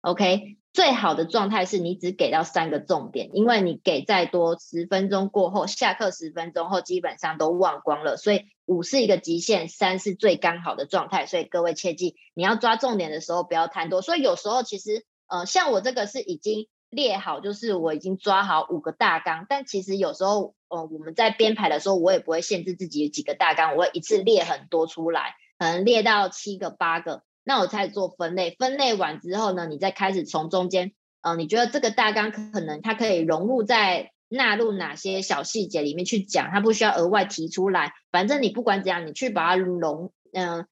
[0.00, 0.58] ，OK？
[0.72, 14.02] 最好的状态是你只给到三个重点，因为你给再多，十分钟过后，下课十分钟后基本上都忘光了，所以五是一个极限，三是最刚好的状态，所以各位切记，你要抓重点的时候不要贪多。
[14.02, 16.68] 所以有时候其实，呃，像我这个是已经。
[16.90, 28.56] 列好就是我已经抓好五个大纲，但其实有时候，呃，我们在编排的时候，我也不会限制自己有几个大纲，我会一次列很多出来，可能列到七个八个，那我才做分类。
[28.58, 37.92] 分类完之后呢，你再开始从中间，呃，你觉得这个大纲可能它可以融入在纳入哪些小细节里面去讲，它不需要额外提出来。
[38.10, 40.66] 反正你不管怎样，你去把它浓，嗯、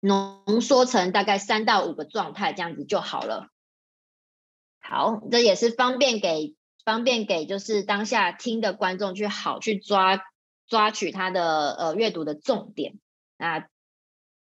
[0.00, 3.48] 浓缩成大概三到五个状态，这样子就好了。
[4.90, 10.18] 好，这也是方便给方便给就是当下听的观众去好去抓
[10.66, 12.94] 抓取他的呃阅读的重点。
[13.36, 13.68] 那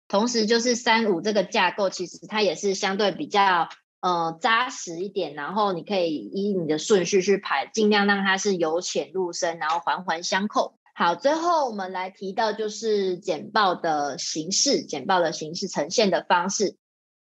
[0.08, 3.68] 同时就是三五这个架构，其实它也是相对比较
[4.00, 10.80] 呃扎实一点，然后你可以依你的顺序去排，尽量让它是由浅入深，然后环环相扣。
[10.96, 16.78] 好，最后我们来提到就是简报的形式，简报的形式呈现的方式，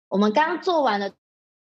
[0.09, 1.13] 我们刚做完了。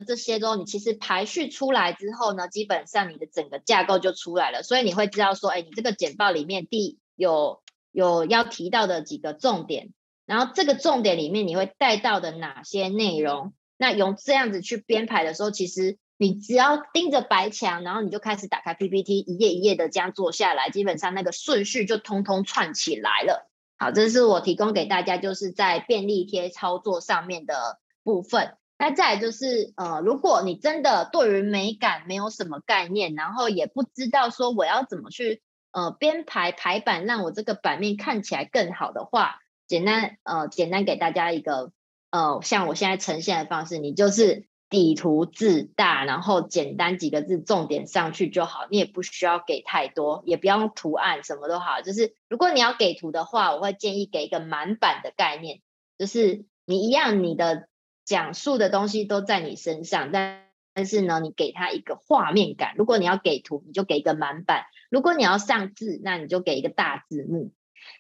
[0.05, 9.93] 这些之后，你其实排序出来之后呢，基本上你的整个架构就出来了，所以你会知道说，哎，你这个简报里面第有有要提到的几个重点，
[10.25, 23.49] 然后这个重点里面你会带到的哪些内容，那用这样子去编排的时候，其实你只要盯着白墙，然后你就开始打开 PPT，一页一页的这样做下来，基本上那个顺序就通通串起来了。
[23.77, 28.57] 好，这是我提供给大家，就是在便利贴操作上面的部分。
[28.77, 41.71] 那再来就是，呃，如果你真的对于美感没有什么概念，然后也不知道说我要怎么去，呃，编排排版，让我这个版面看起来更好的话，简单，呃，简单给大家一个，
[42.11, 55.61] 呃，像我现在呈现的方式，你就是底图字大，然后简单几个字，重点上去就好，你也不需要给太多，也不用图案，什么都好，就是如果你要给图的话，我会建议给一个满版的概念，
[55.97, 57.69] 就是你一样你的。
[58.05, 60.43] 讲述的东西都在你身上，但
[60.73, 62.75] 但是呢，你给他一个画面感。
[62.77, 67.51] 如果你要给图，你就给一个满版；如果你要上字，那你就给一个大字幕。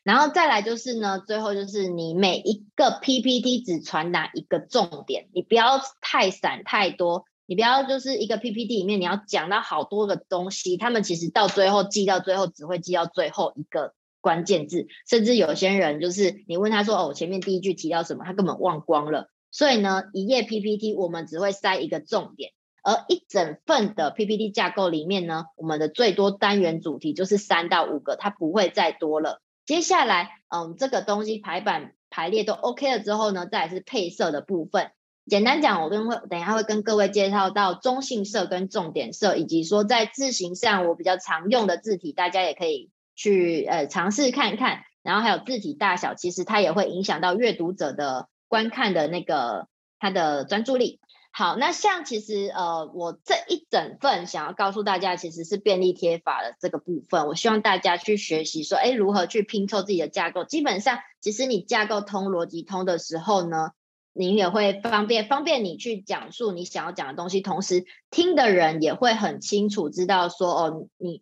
[0.03, 19.29] 然后再来就是呢，最后就是你每一个 PPT 只传达一个重点，你不要太散太多，你不要就是一个 PPT 里面你要讲到好多个东西，他们其实到最后记到最后只会记到最后一个关键字，甚至有些人就是你问他说哦，我前面第一句提到什么，他根本忘光了。
[19.55, 22.51] 所以呢，一页 PPT 我们只会塞一个重点，
[22.83, 29.39] 而一整份的 PPT 架构里面呢，我们的最多单元主题就是三到五个，它不会再多了。
[29.65, 34.91] 接下来，嗯，这个东西排版排列都 OK 了之后呢，再是配色的部分。
[35.25, 44.81] 简单讲，我跟会等一下会跟各位介绍到中性色跟重点色，以及说在字型上我比较常用的字体，大家也可以去呃尝试看看。
[45.01, 49.67] 然后还有字体大小，其实它也会影响到阅读者的观看的那个
[49.99, 50.99] 他的专注力。
[51.37, 57.27] 好，那像其实呃，我这一整份想要告诉大家，其实是便利贴法的这个部分。
[57.27, 60.45] 我希望大家去学习说，哎，如何去拼凑自己的架构。
[60.45, 63.71] 基本上，其实你架构通、逻辑通的时候呢，
[64.13, 71.21] 你也会方便方便你去讲述你想要讲的东西，同时听的人也会很清楚知道说，哦，你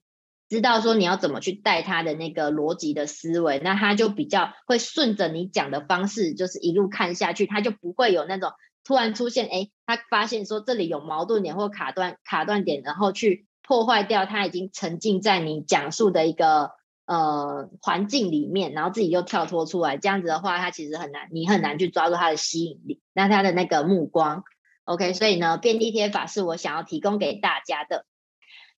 [0.54, 8.52] 知道说你要怎么去带他的那个逻辑的思维，那他就比较会顺着你讲的方式，就是一路看下去，他就不会有那种。
[8.86, 16.72] 突然出现，哎，他发现说这里有矛盾点或卡断卡断点，然后去破坏掉他已经沉浸在你讲述的一个
[17.06, 24.44] 呃环境里面，然后自己又跳脱出来，这样子的话，他其实很难，你很难去抓住他的吸引力，那他的那个目光
[24.84, 28.06] ，OK，所以呢，便利贴法是我想要提供给大家的。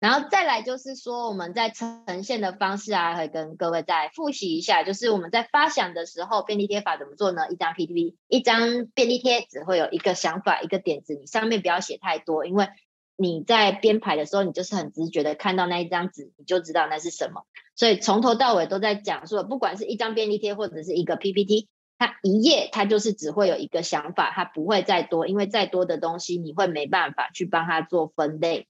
[0.01, 4.83] 然后再来就是说，我们在呈现的方式啊，会跟各位再复习一下。
[4.83, 7.49] 就是我们在发想的时候，便利贴法怎么做呢？
[7.51, 12.69] 一张 PPT，一张便利贴只会有一个想法、一个点子，你上面不要写太多，因为
[13.17, 17.47] 你在编排的时候，你就是很直觉的看到那一张纸，你就知道那是什么。
[17.75, 28.69] 所以从头到尾都在讲述，不管是一张便利贴或者是一个 PPT，它一页它就是只会有一个想法，它不会再多，因为再多的东西你会没办法去帮它做分类。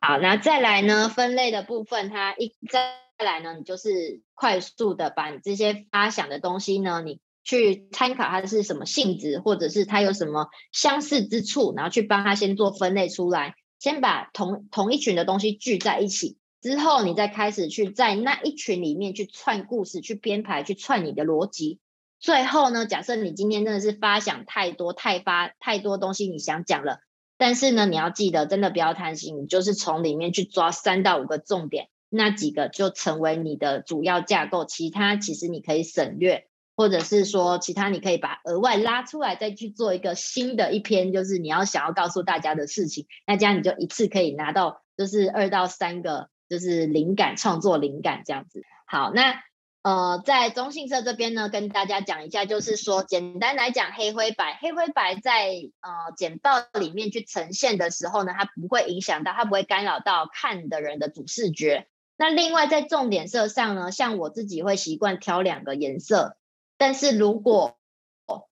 [0.00, 1.08] 好，那再来呢？
[1.08, 21.78] 分类的部分，它一再来呢，你就是快速的把你这些发想的东西呢，你去参考它是什么性质，或者是它有什么相似之处，然后去帮它先做分类出来，先把同同一群的东西聚在一起，之后你再开始去在那一群里面去串故事，去编排，去串你的逻辑。
[22.18, 27.00] 最后呢，假设你今天真的是发想太多，太发太多东西，你想讲了。
[27.36, 48.62] 但是呢，你要记得，真的不要贪心，你就是从里面去抓三到五个重点，那几个就成为你的主要架构，其他其实你可以省略，或者是说其他你可以把额外拉出来，再去做一个新的一篇，就是你要想要告诉大家的事情，那这样你就一次可以拿到就是二到三个就是灵感创作灵感这样子。
[48.86, 49.42] 好，那。
[49.84, 55.50] 呃，在中性色这边呢，跟大家讲一下，就是说，简单来讲，黑灰白，黑灰白在
[55.82, 61.86] 呃简报里面去呈现的时候呢，它不会影响到，它不会干扰到看的人的主视觉。
[62.16, 66.38] 那另外在重点色上呢，像我自己会习惯挑两个颜色，
[66.78, 67.76] 但是如果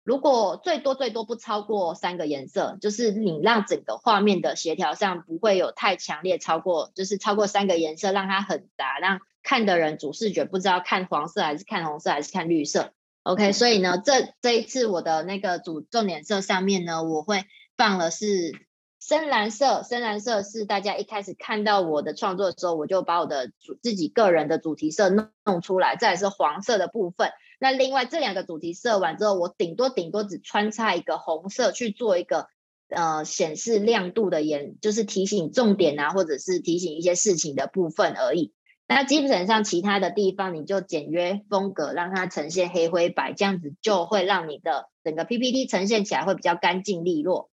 [0.06, 12.94] 如果最多最多不超过三个颜色，就是你让整个画面的协调上不会有太强烈超过，就是超过三个颜色，让它很杂，让看的人主视觉不知道看黄色还是看红色还是看绿色。
[13.24, 17.46] OK，所以呢，这这一次我的那个主重点色上面呢，我会
[17.76, 18.54] 放的是
[19.02, 27.32] 深蓝色，深蓝色是大家一开始看到我的创作的时候，我就把我的主自己个人的主题色弄弄出来，再来是黄色的部分。
[27.60, 32.48] 那另外这两个主题色完之后，我顶多顶多只穿插一个红色去做一个
[32.90, 38.54] 呃显示亮度的颜，就是提醒重点啊，或者是提醒一些事情的部分而已。
[38.88, 47.50] 那基本上其他的地方你就简约风格，让它呈现黑灰白，这样子就会让你的整个 PPT 呈现起来会比较干净利落。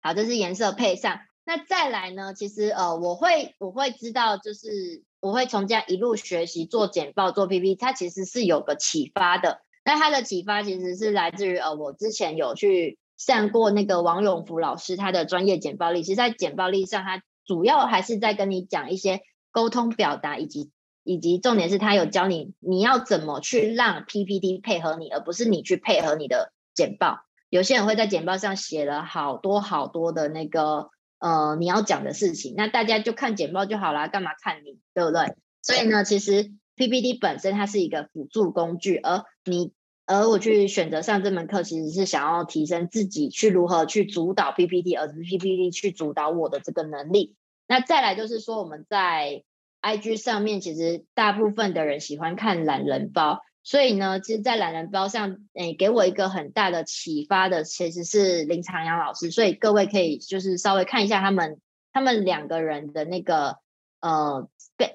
[0.00, 1.20] 好，这是颜色配上。
[1.44, 2.32] 那再来呢？
[2.32, 5.02] 其实呃，我会我会知道就是。
[5.20, 9.60] 我会从这样一路学习做简报、做 PPT，它其实是有个启发的。
[9.84, 16.02] 那它的启发其实是来自于呃，我之前有去上过那个王永福老师他的专业简报力。
[16.02, 19.20] 其实，在简报力上，他主要还是在跟你讲一些
[19.52, 20.70] 沟通表达，以及
[21.04, 27.20] 以及重点是他有教你你要怎么去让 PPT 配合你，而不是你去配合你的简报。
[27.50, 30.90] 有些人会在简报上写了好多好多的那个。
[31.20, 35.36] 呃，你要讲的事情，那大家就看简报就好啦，干嘛看你，对不对？
[35.62, 39.72] 所以呢，其实 PPT 本身它是一个辅助工具，而你，
[40.06, 47.36] 而我去选择上这门课，其实是想要提升自己去如何去主导 PPT，而不是 PPT 去主导我的这个能力。
[47.68, 49.44] 那再来就是说，我们在
[49.82, 53.42] IG 上面，其实大部分的人喜欢看懒人包。
[53.62, 59.30] 所以呢，其实，在懒人包上，诶，给我一个很大的启发的，其实是林长阳老师。
[59.30, 61.60] 所以各位可以就是稍微看一下他们
[61.92, 63.58] 他们两个人的那个
[64.00, 64.48] 呃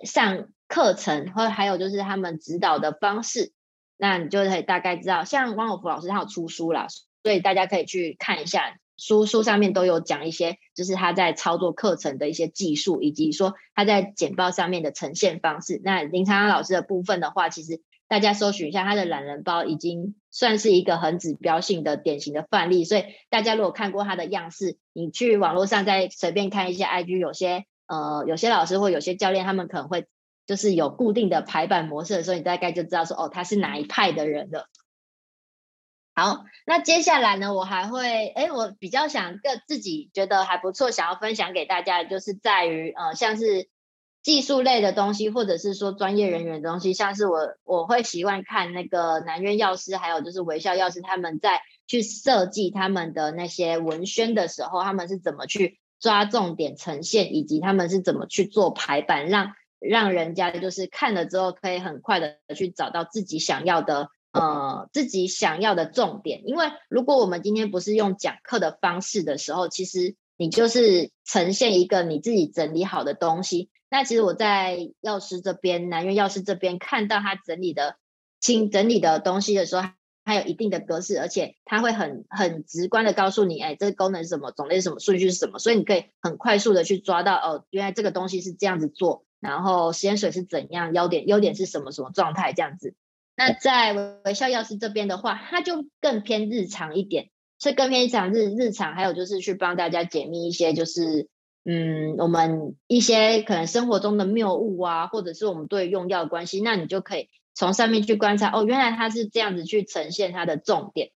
[0.03, 3.53] 上课程，或还有就是他们指导的方式，
[3.97, 5.23] 那你就可以大概知道。
[5.23, 6.87] 像汪有福老师他有出书啦，
[7.23, 8.77] 所以大家可以去看一下。
[8.97, 15.81] 书书上面都有讲一些，就是他在操作课程的一些技术，以及说他在简报上面的呈现方式。
[15.83, 22.83] 那林长阳老师的部分的话，其实大家搜寻一下他的懒人包，已经算是一个很指标性的典型的范例。
[22.85, 30.05] 所以大家如果看过他的样式，你去网络上再随便看一下 IG，有些呃有些老师或有些教练，他们可能会
[30.45, 34.69] 就是有固定的排版模式的时候，你大概就知道说哦，他是哪一派的人了。
[36.17, 43.67] 好，那接下来呢，我还会，哎，我比较想个自己觉得还不错，想要分享给大家的，就是在于，呃，像是
[44.25, 64.09] 技术类的东西，或者是说专业人员的东西，像是我我会习惯看那个南渊药师，还有就是微笑药师，他们在去设计他们的那些文宣的时候，他们是怎么去抓重点呈现，以及他们是怎么去做排版，让让人家就是看了之后可以很快的去找到自己想要的。
[64.31, 73.69] 呃，自己想要的重点，因为如果我们今天不是用讲课的方式的时候，其实你就是呈现一个你自己整理好的东西。
[73.95, 77.95] 那其实我在药师这边，南苑药师这边看到他整理的
[78.41, 79.87] 清整理的东西的时候，
[80.25, 92.95] 还有一定的格式，而且他会很很直观的告诉你，哎，这个功能是什么，种类是什么，顺序是什么，所以你可以很快速的去抓到，哦，原来这个东西是这样子做，然后实验水是怎样，优点优点是什么什么状态这样子。
[93.37, 93.93] 那在
[94.25, 97.29] 微笑药师这边的话，它就更偏日常一点，
[97.61, 101.29] 是更偏日常日日常，还有就是去帮大家解密一些，就是
[101.65, 111.11] 嗯，我们一些可能生活中的谬误啊，或者是我们对用药的关系，那你就可以从上面去观察，哦，原来它是这样子去呈现它的重点。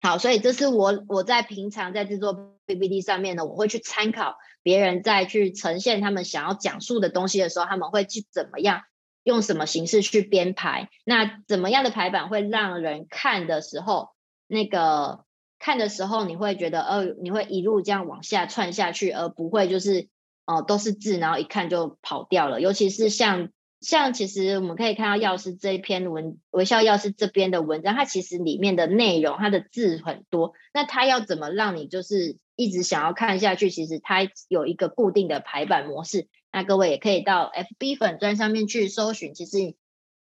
[0.00, 8.82] 好，所以这是我我在平常在制作 PPT 上面呢，我会去参考别人在去呈现他们想要讲述的东西的时候，他们会去怎么样。
[9.24, 10.88] 用什么形式去编排？
[11.04, 14.10] 那怎么样的排版会让人看的时候，
[14.46, 15.24] 那个
[15.58, 20.08] 看的时候你会觉得，呃，你会一路这样往下串下去，而不会就是，
[20.46, 22.60] 哦、呃，都是字，然后一看就跑掉了。
[22.60, 23.48] 尤其是像
[23.80, 30.52] 像，其实我们可以看到药师这一篇文，微笑药师这边的文章，它其实里面的内容，它的字很多。
[30.72, 33.70] 那它要怎么让你就是一直想要看下去？
[33.70, 36.28] 其实它有一个固定的排版模式。
[36.52, 39.74] 那各位也可以到 FB 粉专上面去搜寻，其实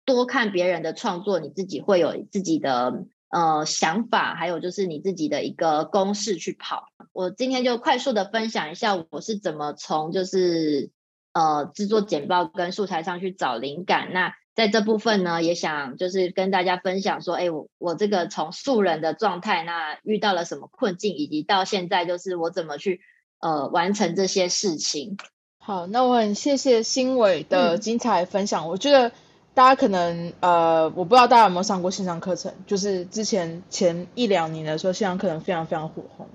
[0.05, 6.89] 多看别人的创作，你自己会有自己的呃想法，还有就是你自己的一个公式去跑。
[7.13, 10.91] 我今天就快速的分享一下我是怎么从就是
[11.33, 14.13] 呃制作简报跟素材上去找灵感。
[14.13, 22.99] 那在这部分呢，也想就是跟大家分享说，哎，我我这个从素人的状态，那遇到了什么困境，以及到现在就是我怎么去
[23.39, 25.17] 呃完成这些事情。
[25.57, 28.65] 好，那我很谢谢新伟的精彩分享。
[28.65, 29.13] 嗯、我觉得
[29.53, 36.27] 大家可能呃，我不知道大家有没有上过线上课程，就是之前前一两年的时候，线上课程非常非常火红。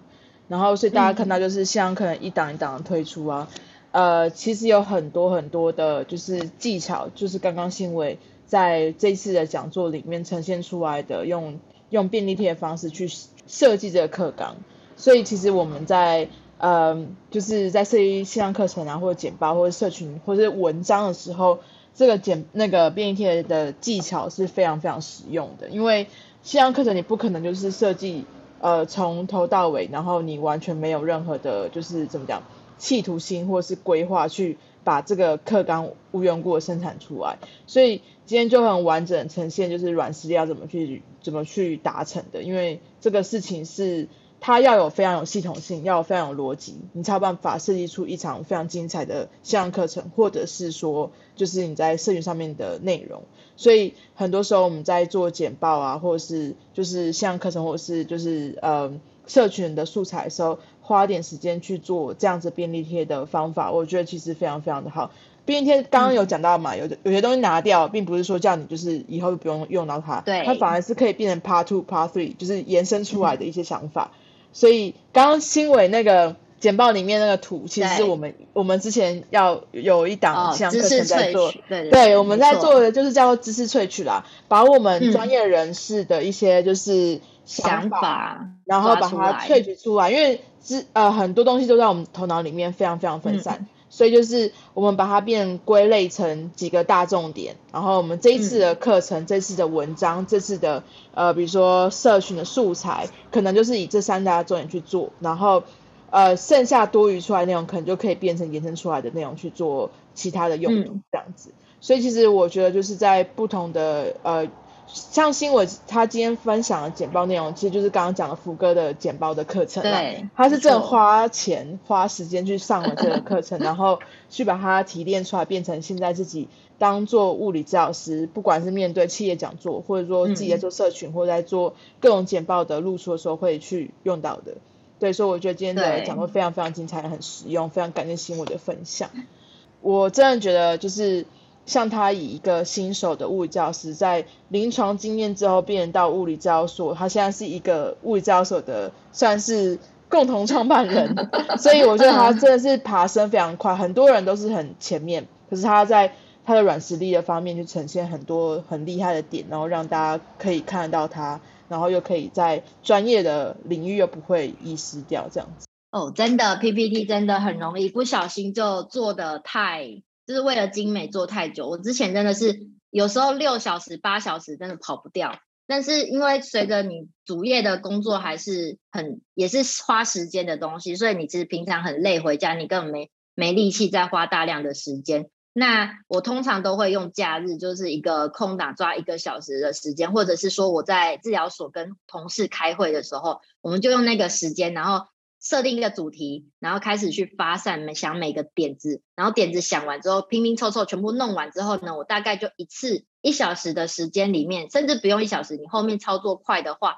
[0.48, 3.48] 然后所以大家看到就是线上课程一档一档的推出啊，
[3.90, 11.58] 呃，其实有很多很多的就是技巧，就是刚刚新伟在这次的讲座里面呈现出来的，用
[11.90, 13.10] 用便利贴的方式去
[13.46, 14.56] 设计这个课纲。
[14.96, 21.58] 所以其实我们在嗯，就是在设计线上课程啊，或者简报，或者社群，或者是文章的时候，
[21.96, 25.68] 这个简那个便利贴的技巧是非常非常实用的。
[25.70, 26.06] 因为
[26.42, 28.24] 线上课程你不可能就是设计
[28.60, 32.42] 呃从头到尾，然后你完全没有任何的，就是怎么讲
[32.78, 37.38] 企图心或是规划去把这个课纲无缘故的生产出来。
[37.66, 42.42] 所以今天就很完整呈现，就是软实力要怎么去怎么去达成的。
[42.42, 44.06] 因为这个事情是。
[44.46, 53.24] 它要有非常有系统性，要有非常有逻辑，你才有办法设计出一场非常精彩的线上课程，或者是说，就是你在社群上面的内容。
[53.56, 58.92] 所以很多时候我们在做简报啊，或者是就是线上课程，或者是就是呃
[59.26, 65.10] 社群的素材的时候，花点时间去做这样子便利贴的方法，我觉得其实非常非常的好。
[65.44, 74.12] 便利贴刚刚有讲到嘛，有的有些东西拿掉，并不是说叫你就是以后就不用用到它，对，它反而是可以变成 Part Two、Part Three，就是延伸出来的一些想法。
[74.14, 74.22] 嗯
[74.56, 93.58] 所以刚刚新伟那个简报里面那个图，其实是我们我们之前要有一档像课程在做，对对，对，对，我们在做的就是叫做知识萃取啦，把我们专业人士的一些就是想法，然后把它萃取出来，因为知呃很多东西都在我们头脑里面非常非常分散。
[93.60, 100.84] 嗯所以就是我们把它变归类成几个大重点，然后我们这一次的课程、嗯、这次的文章、这次的
[101.14, 105.62] 呃，比如说社群的素材，可能就是以这三大重点去做，然后
[106.10, 111.48] 呃，剩下多余出来的内容，可能就可以变成延伸出来的内容去做其他的用途，这样子。
[111.48, 114.46] 嗯、所以其实我觉得就是在不同的呃
[114.86, 119.82] 像新伟他今天分享的简报内容，其实就是刚刚讲的福哥的简报的课程。
[119.82, 123.98] 对，他是真的花钱花时间去上了这个课程， 然后
[124.30, 134.54] 去把它提炼出来，变成现在自己当做物理治疗师，不管是面对企业讲座，或者说自己在做社群，嗯、或者在做各种简报的露出的时候会去用到的。
[134.98, 139.10] 对，所以我觉得今天的讲座非常非常精彩，很实用，非常感谢新伟的分享。
[139.82, 141.26] 我真的觉得就是。
[141.66, 151.14] 像他以一个新手的物理教师，在临床经验之后变成到物理治疗所，他现在是一个物理治疗所的算是共同创办人，
[151.58, 153.74] 所以我觉得他真的是爬升非常快。
[153.74, 156.12] 很多人都是很前面，可是他在
[156.44, 165.66] 他的软实力的方面就呈现很多很厉害的点，然后让大家可以看得到他，然后又可以在专业的领域又不会遗失掉这样子。
[165.90, 170.02] 哦，真的 PPT 真的很容易不小心就做的太。
[170.26, 175.38] 就是为了精美做太久，我之前真的是有时候六小时、八小时真的跑不掉。
[175.68, 185.28] 但是因为随着你主业的工作还是很也是花时间的东西，所以你其实平常很累，回家你根本没没力气再花大量的时间。
[185.52, 195.06] 那我通常都会用假日，就是一个空档抓一个小时的时间，或者是说我在治疗所跟同事开会的时候，我们就用那个时间，然后。
[195.48, 206.96] 设定一个主题，然后开始去发散，想每个点子，然后点子想完之后，拼拼凑凑全部弄完之后呢，我大概就一次一小时的时间里面，甚至不用一小时，你后面操作快的话，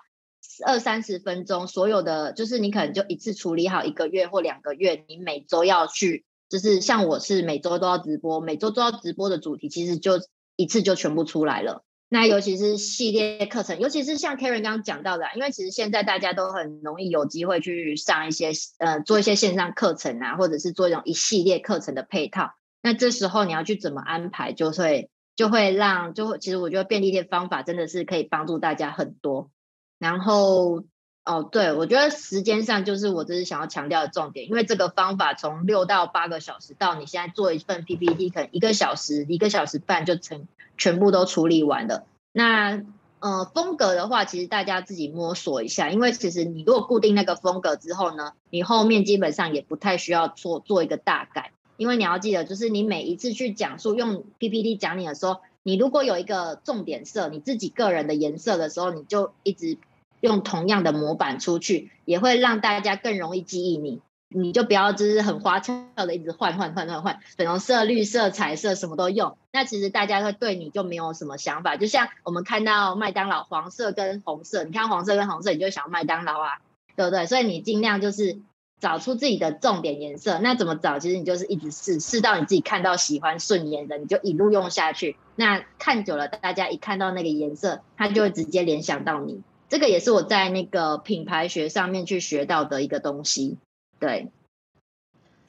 [0.64, 10.14] 二三十分钟，所有的就是你可能就一次处理好一个月或两个月，你每周要去，就是像我是每周都要直播，每周都要直播的主题，其实就
[10.56, 11.84] 一次就全部出来了。
[12.10, 22.52] 那尤其是系列课程，尤其是像 Karen 刚刚讲到的，因为其实现在大家都很容易有机会去上一些呃做一些线上课程啊，或者是做一种一系列课程的配套。
[22.80, 29.50] 那这时候你要去怎么安排，就会就会让就会其实我觉得便利店方法真的是可以帮助大家很多。
[29.98, 30.84] 然后
[31.28, 40.48] 哦，对，我觉得时间上就是我这是想要强调的重点，因为这个方法从六到八个小时到你现在做一份 PPT 可能一个小时一个小时半就成。
[40.80, 42.06] 全部都处理完了。
[42.30, 42.84] 那
[43.18, 59.78] 呃风格的话，其实大家自己摸索一下，因为其实你如果固定那个风格之后呢，你后面基本上也不太需要做做一个大改，因为你要记得，就是你每一次去讲述用 PPT 讲你的时候，你如果有一个重点色，你自己个人的颜色的时候，你就一直
[60.20, 64.00] 用同样的模板出去，也会让大家更容易记忆你。
[64.30, 71.78] 你就不要就是很花俏的一直换换换换换，粉红色、绿色、彩色什么都用，那其实大家会对你就没有什么想法。
[71.78, 76.58] 就像我们看到麦当劳黄色跟红色，你看黄色跟红色，你就想麦当劳啊，
[76.94, 77.24] 对不对？
[77.24, 78.38] 所以你尽量就是
[78.78, 80.38] 找出自己的重点颜色。
[80.40, 80.98] 那怎么找？
[80.98, 85.16] 其实你就是一直试，试到你自己看到喜欢顺眼的，你就一路用下去。
[85.36, 89.40] 那看久了，大家一看到那个颜色，他就会直接联想到你。
[89.68, 93.58] 这个也是我在那个品牌学上面去学到的一个东西。
[93.98, 94.28] 对，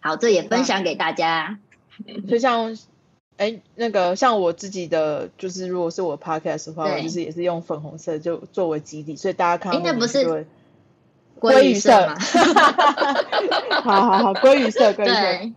[0.01, 1.59] 好，这也分享给大家。
[2.27, 2.77] 就像，
[3.37, 10.45] 哎，那个像我自己的，就是如果是我 podcast 的话，我就是也是用粉红色就作为基底，所以大家看到应该不是
[11.39, 12.15] 鲑鱼色吗？
[13.83, 15.53] 好好好，鲑鱼色， 鲑鱼色。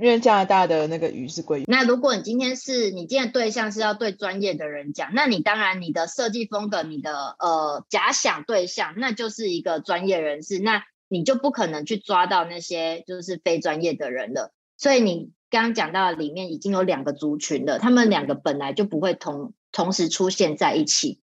[0.00, 1.64] 因为加拿大的那个鱼是鲑鱼。
[1.66, 10.58] 那如果你今天是你今天对象是要对专业的人讲，那你当然你的设计风格，你的呃假想对象，那就是一个专业人士。
[10.58, 21.20] 那你就不可能去抓到那些就是非专业的人了，所以你刚刚讲到里面已经有两个族群了，他们两个本来就不会同同时出现在一起，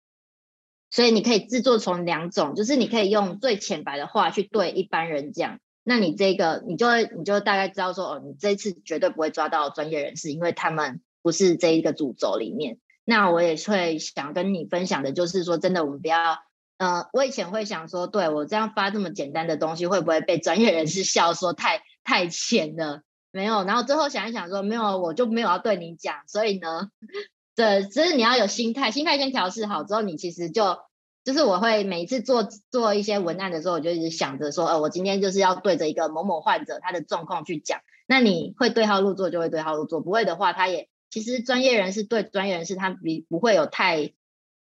[0.89, 12.79] 所以你可以制作从两种，就是你可以用最浅白的话去对一般人讲，那你这个你就会你就大概知道说哦，你这次绝对不会抓到专业人士，因为他们不是这一个主轴里面。
[13.05, 16.39] 那我也会想跟你分享的就是说，真的我们不要。
[16.77, 23.03] 呃，我以前会想说，对我这样发这么简单的东西，会不会被专业人士笑说太太浅了？
[23.31, 26.15] 没有，然后最后想一想说，没有，我就没有要对你讲。
[26.27, 26.89] 所以呢，
[27.55, 30.77] 对，只是你要有心态，心态先调试好之后，你其实就
[31.23, 37.81] 就是我会每一次做做一些文案的时候，我就一直想着说，呃，我今天就是要对着一个某某患者他的状况去讲。
[38.07, 44.13] 那你会对号入座就会对号入座，不会的话，他也其实专业人士对专业人士他比不会有太。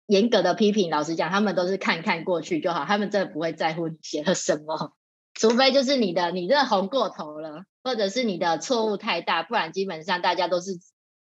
[0.06, 4.92] 严格的批评，老实讲，他们都是看看过去就好，他们真的不会在乎你写了什么，
[5.32, 10.80] 除非就是你的你这红过头了，或者是你的错误太大，不然基本上大家都是，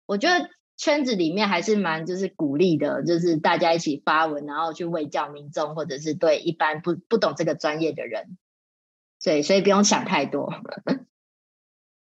[0.04, 8.36] 我觉得圈子里面还是蛮就是鼓励的，就是大家一起发文，然后去为教民众，或者是对一般不不懂这个专业的人，
[9.22, 10.52] 对，所以不用想太多。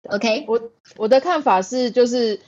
[0.09, 2.41] OK，我我的看法是就是。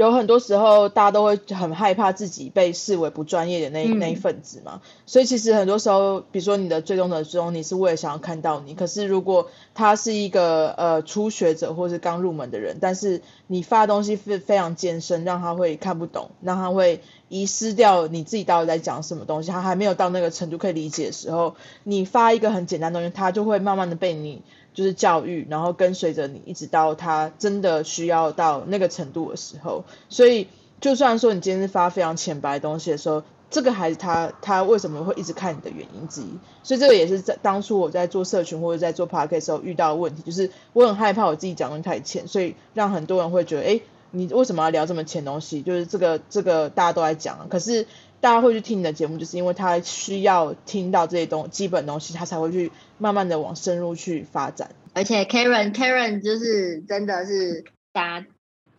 [0.00, 4.80] 有很多时候，大家都会很害怕自己被视为不专业的那、嗯、那一份子嘛。
[5.04, 24.40] 所以其实很多时候，比如说你的最终的最终你是为了想要看到你，可是如果他是一个呃初学者或是刚入门的人，但是你发的东西非非常艰深，让他会看不懂，让他会遗失掉你自己到底在讲什么东西，他还没有到那个程度可以理解的时候，你发一个很简单的东西，他就会慢慢的被你。
[24.72, 29.84] 就是教育，然后跟随着你，一直到他真的需要到那个程度的时候。
[30.08, 30.48] 所以，
[30.80, 36.38] 就算说你今天是发非常浅白的东西的时候，这个孩子他他为什么会一直看你的原因之一。
[36.62, 43.80] 所以，这个也是在当初我在做社群或者在做 podcast 的时候遇到的问题，就是我很害怕我自己讲的太浅，所以让很多人会觉得，哎，
[44.12, 45.62] 你为什么要聊这么浅东西？
[45.62, 47.86] 就是这个这个大家都在讲，可是。
[48.20, 54.70] 大家会去听你的节目，就是因为他需要听到这些东基本东西，他才会去慢慢的往深入去发展。
[54.92, 58.24] 而且 Karen Karen 就是真的是打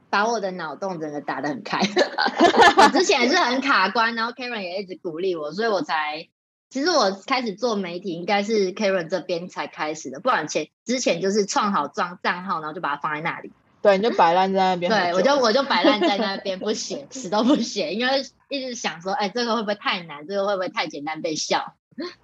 [0.09, 1.79] 把我的脑洞整个打得很开。
[2.77, 6.27] 我之前是很卡关，然后 Karen 也一直鼓励我，所以我才
[6.69, 13.51] 其实我开始做媒体应该是 Karen 这边才开始的，不然前之前就是创好账账号，然后就把它放在那里。
[13.81, 14.91] 对，你就摆烂在那边。
[14.91, 20.27] 对，我就 我就摆烂在那边不写，死都不写，因为一直想说，哎，这个会不会太难？
[20.27, 21.75] 这个会不会太简单被笑？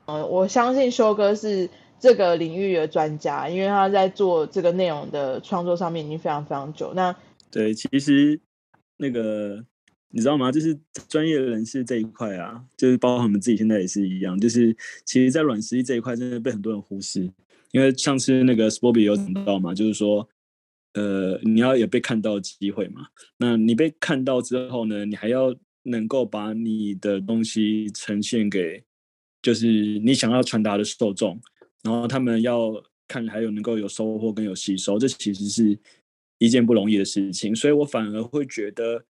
[0.05, 1.68] 嗯，我相信修哥是
[1.99, 6.93] 这个领域的专家，因为他在做这个内容的创作上面已经非常非常久。
[6.93, 7.16] 那
[7.49, 8.39] 对，其实
[8.97, 9.66] 那个
[10.12, 10.51] 你知道吗？
[10.51, 10.80] 就是
[11.10, 17.22] 专业人士这一块啊，就是包括我们自己现在也是一样，就是其实，在软实力这一块真的被很多人忽视，
[17.72, 20.30] 因为上次那个 Spoby 有讲到嘛，就是说。
[20.94, 23.08] 呃，你要有被看到的机会嘛？
[23.38, 25.06] 那你被看到之后呢？
[25.06, 28.84] 你还要能够把你的东西呈现给，
[29.42, 29.68] 就是
[30.00, 31.40] 你想要传达的受众，
[31.84, 32.74] 然后他们要
[33.08, 35.80] 看，还有能够有收获跟有吸收，这其实是
[36.40, 37.56] 一件不容易的事情。
[37.56, 39.06] 所以我反而会觉得，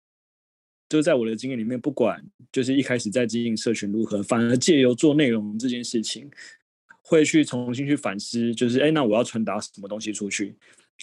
[0.90, 6.30] 就在我的经验里面，不管就是一开始在经营社群如何，反而借由做内容这件事情，
[7.02, 10.56] 会去重新去反思，就是哎，那我要传达什么东西出去？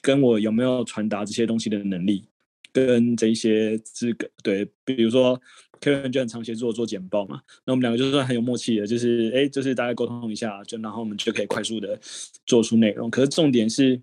[0.03, 2.27] 跟我有没有传达这些东西的能力，
[2.73, 5.41] 跟这些资格，对，比如说
[5.81, 11.99] kenn 就很常协助我做简报嘛，那我们两个就算很有默契的，就是哎，就是大家沟通一下，就然后我们就可以快速的
[12.47, 13.11] 做出内容。
[13.11, 14.01] 可是重点是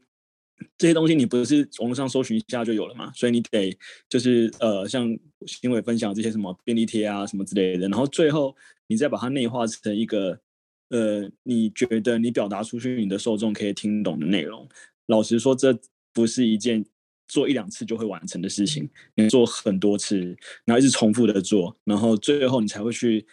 [0.78, 3.78] 这些东西你不是网络上搜寻一下就有了嘛，所以你得
[4.08, 5.08] 就是呃，像
[5.46, 8.56] 新伟分享这些什么便利贴啊什么之类的，然后最后
[8.88, 10.40] 你再把它内化成一个
[10.90, 14.68] 呃，你觉得你表达出去你的受众可以听懂的内容。
[15.12, 15.78] 老实说，这
[16.14, 16.86] 不是一件
[17.28, 20.18] 做一两次就会完成的事情，你做很多次，
[20.64, 23.26] 然后一直重复的做，然后最后你才会去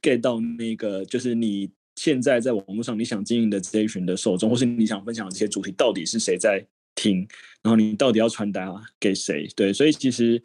[0.00, 6.64] get 到那个，就是你现在在网络上你想经营的这一群的受众，或是你想分享的这些主题，到底是谁在
[6.94, 7.26] 听，
[7.62, 9.48] 然后你到底要传达给谁？
[9.56, 10.40] 对，所以其实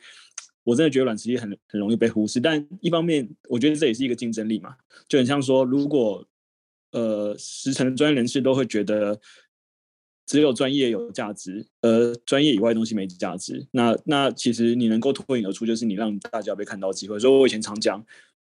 [0.63, 4.75] 我真的觉得软实力很很容易被忽视，但一方面我觉得这也是一个竞争力嘛，
[5.07, 6.27] 就很像说，如果
[6.91, 9.21] 呃十成的专业人士都会觉得。
[10.25, 13.65] 只有专业有价值，呃，专业以外的东西没价值。
[13.71, 17.19] 那那其实你能够脱颖而出，就是你让大家被看到机会。
[17.19, 18.03] 所以我以前常讲，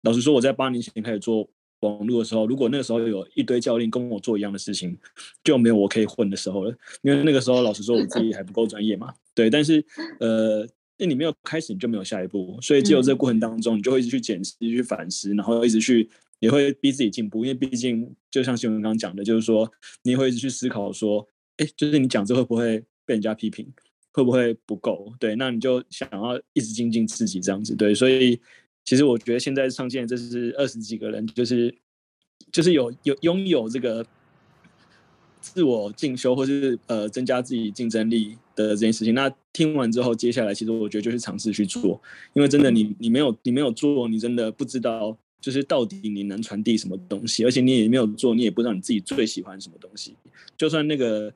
[0.03, 1.49] 老实说，我在八年前开始做
[1.81, 4.99] 网络的时候，如果那个时候有一堆教练跟我做一样的事情，
[5.45, 6.77] 就没有我可以混的时候了。
[7.03, 9.15] 因为那个时候，老实说，我自己还不够专业嘛。
[9.35, 9.83] 对，但是
[10.19, 10.67] 呃，
[10.99, 12.59] 那你没有开始，你就没有下一步。
[12.61, 16.11] 所以只有这个过程当中，你就会一直去检视、去反思，然后一直去
[16.41, 17.45] 也会逼自己进步。
[17.45, 19.71] 因为毕竟，就像新闻刚刚讲的，就是说，
[20.03, 21.27] 你会一直去思考说。
[21.61, 23.71] 哎，就是你讲这会不会被人家批评？
[24.13, 25.13] 会不会不够？
[25.21, 27.75] 对，那你就想要一直精进自己这样子。
[27.77, 28.41] 对，所以
[28.85, 31.73] 其实我觉得现在上线这是二十几个人，就是
[32.51, 34.05] 就是有有拥有这个
[35.43, 39.15] 自我进修或是呃增加自己竞争力的这件事情。
[39.15, 42.01] 那听完之后，接下来其实我觉得就是尝试去做，
[42.33, 45.17] 因为真的你你没有你没有做，你真的不知道。
[45.41, 50.15] 就是到底你能传递什么东西，而且你也没有做，你也不知道你自己最喜欢什么东西。
[50.55, 51.33] 就算那个，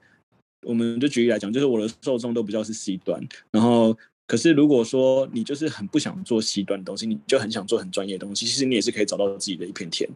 [0.64, 3.96] 我们就举例来讲，就是我的受众都比较是 C 端，然后
[4.26, 10.08] 可是如果说你就是很不想做 C 端的东西，你就很想做很专业的东西，其实你也是可以找到自己的一片天。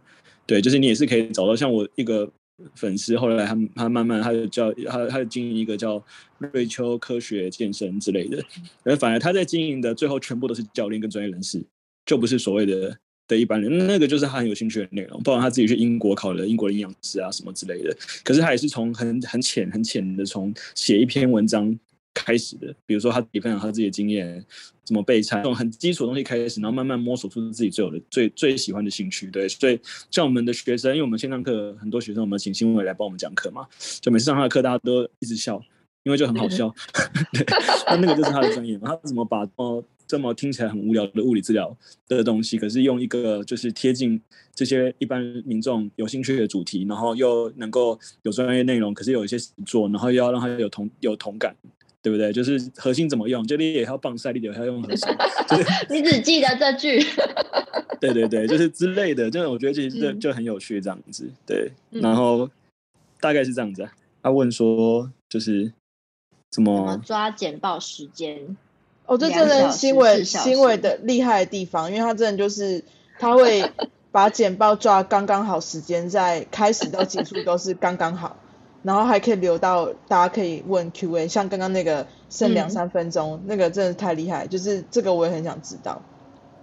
[0.46, 2.30] 对，就是你也是可以找到像我一个
[2.74, 6.02] 粉丝，后来他他慢慢他就叫他他就经营一个叫
[6.38, 8.42] 瑞秋科学健身之类的，
[8.84, 11.62] 而反而他在经营的最后全部都是教练跟专业人士，
[12.06, 12.98] 就不是所谓的。
[13.28, 17.96] 的一般人，那个就是他很有兴趣的内容，包括他自己去英国考了英国的营养师啊什么之类的。
[18.24, 21.78] 可是他也是从很很浅很浅的从写一篇文章
[22.14, 24.44] 开始的，比如说他自己分享他自己的经验，
[24.82, 29.28] 怎么备餐，从很基础的东西开始，然后慢慢摸索出自己最有的最最喜欢的兴趣。
[29.28, 29.78] 对，所以
[30.10, 33.66] 像我们的学生，因为我们线上课很多学生，我们请新伟来帮我们讲课嘛，
[34.00, 35.62] 就每次上他的课，大家都一直笑。
[36.04, 36.74] 因为就很好笑。
[37.88, 41.76] 那那个就是他的专业嘛，他怎么把哦这么听起来很无聊的物理治疗
[42.08, 44.20] 的东西，可是用一个就是贴近
[44.54, 51.54] 这些一般民众有兴趣的主题，然后又能够有专业内容，可是有一些实作，然后又要让他有同有同感，
[52.02, 52.32] 对不对？
[52.32, 55.08] 就是核心怎么用，就你也要棒赛，你也要用核心。
[55.48, 57.04] 就是 你只记得这句。
[58.00, 61.28] 对对对，就是之类的，就是我觉得其实就就很有趣这样子。
[61.44, 62.48] 对，嗯、然后
[63.20, 63.92] 大概是这样子啊。
[64.22, 65.72] 他问说，就是
[66.50, 68.56] 怎么，抓简报时间？
[69.06, 72.84] 哦，这真的是新伟新伟的厉害的地方，因为他真的就是
[73.18, 73.72] 他会
[74.12, 78.36] 把简报抓刚刚好时间，在开始到结束都是刚刚好，
[78.82, 86.02] 然后还可以留到大家可以问 Q&A，像刚刚那个剩两三分钟，嗯、那个真的太厉害，就是这个我也很想知道，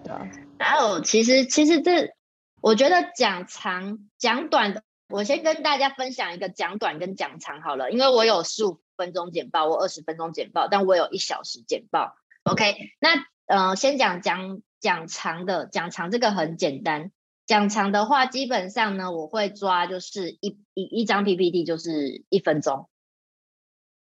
[0.03, 0.27] 对啊。
[0.59, 2.13] 还有，其实其实这
[2.61, 12.15] 我觉得讲长讲短的，我先跟大家分享一个讲短跟讲长好了，因为我有十五分钟简报，我二十分钟简报，但我有一小时简报。
[12.43, 17.11] OK，那呃，先讲讲讲长的，讲长这个很简单。
[17.45, 22.89] 讲长的话，基本上呢，我会抓就是一一一张 PPT 就是一分钟，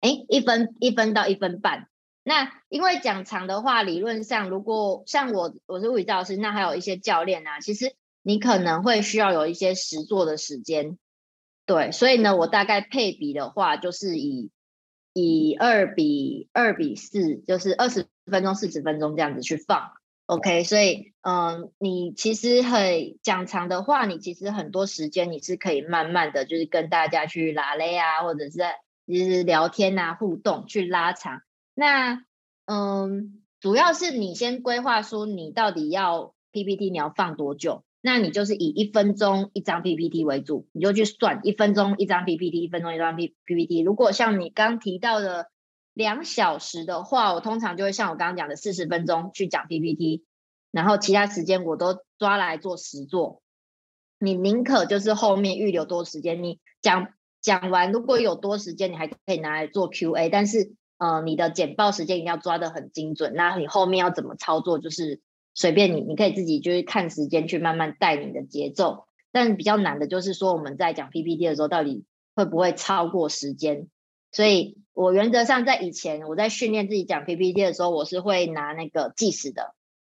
[0.01, 1.89] 哎，一分一分到一分半。
[2.23, 10.97] 那因为讲长的话，理论上如果像我我是物理教师，那还有一些教练啊，其实你可能会需要有一些实作的时间。
[11.67, 14.51] 对，所以呢，我大概配比的话，就是以
[15.15, 18.07] 以二比二比四，就是二十。
[18.27, 19.93] 分钟、四十分钟这样子去放
[20.25, 28.61] ，OK，所以，嗯，你其实很讲长的话，你其实很多时间你是可以慢慢的就是跟大家去拉嘞啊，或者是
[29.07, 31.43] 就是聊天啊、互动去拉长。
[31.75, 32.25] 那，
[32.65, 43.81] 嗯，主要是你先规划说你到底要 PPT 你要放多久，那你就是以一分钟一张 PPT 为主，你就去算一分钟一张 PPT，一分钟一张 P PPT。
[43.81, 45.49] 如果像你刚提到的。
[45.97, 50.25] 两小时的话，我通常就会像我刚刚讲的四十分钟去讲 PPT，
[50.73, 53.43] 然后其他时间我都抓来做实做。
[54.19, 60.31] 你宁可就是后面预留多时间，你讲讲完如果有多时间，你还可以拿来做 QA。
[60.33, 63.33] 但是呃，你的简报时间一定要抓得很精准。
[63.37, 65.21] 那你后面要怎么操作，就是
[65.55, 69.07] 随便你，你可以自己就是看时间去慢慢带你的节奏。
[69.33, 73.89] 但比较难的就是说我们在讲 PPT 的时候，到底会不会超过时间？
[74.33, 74.77] 所以。
[74.97, 79.75] 我原则上在以前我在训练自己讲 PPT 的时候，我是会拿那个计时的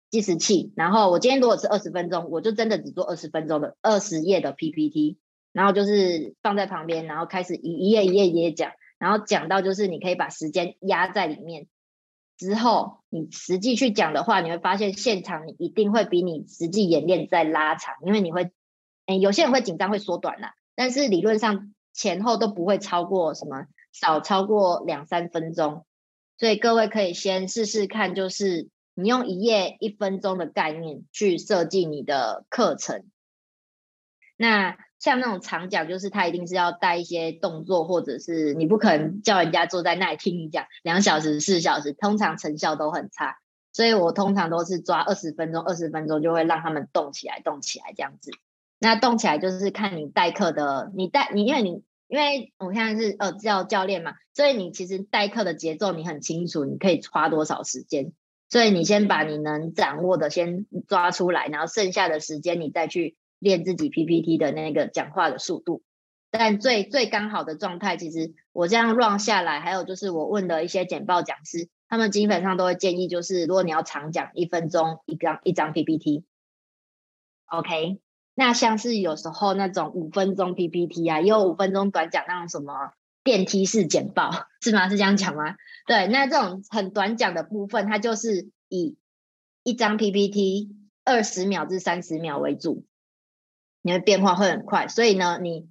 [0.10, 5.18] 计时器，然后我今天如果是二十分钟，我就真的只做二十分钟的二十页的 PPT，
[5.54, 11.68] 然后就是放在旁边，然后开始一一页一页一页讲，然后讲到就是你可以把时间压在里面，
[12.38, 18.52] 之后你实际去讲的话，你会发现现场一定会比你实际演练再拉长，因为你会，
[19.06, 23.66] 诶，有些人会紧张会缩短啦，但是理论上前后都不会超过什么。
[23.98, 25.86] 少超过两三分钟，
[26.38, 33.06] 所以各位可以先试试看，就是你用一页一分钟的概念去设计你的课程。
[34.36, 43.38] 那像那种长讲，就是他一定是要带一些动作，或者是你不可能叫人家坐在那里听你讲两小时、四小时，通常成效都很差。
[43.72, 48.32] 所以我通常都是抓二十分钟，二十分钟就会让他们动起来，动起来这样子。
[48.80, 51.84] 那动起来就是看你代课的，你带你，因为你。
[52.08, 58.14] 因为我现在是呃教教练嘛，所以你其实代课的节奏你很清楚，你可以花多少时间，
[58.48, 63.16] 所以你先把你能掌握的先抓出来，然后剩下的时间你再去
[63.46, 65.84] 练自己 PPT 的那个讲话的速度。
[66.32, 76.26] 但最最刚好的状态，其实我这样 run 下来，还有就是我问的一些简报讲师，他们基本上都会建议，就是如果你要长讲一分钟一张一张 PPT，OK。
[78.34, 82.92] 那像是有时候那种五分钟 PPT 啊，也有五分钟短讲那种什么
[83.24, 84.90] 电梯式简报，是吗？
[84.90, 85.56] 是这样讲吗？
[85.88, 88.98] 对，那这种很短讲的部分，它就是以
[89.64, 90.76] 一张 PPT
[91.06, 92.86] 二十秒至三十秒为主，
[93.86, 95.68] 你的变化会很快，所以呢，你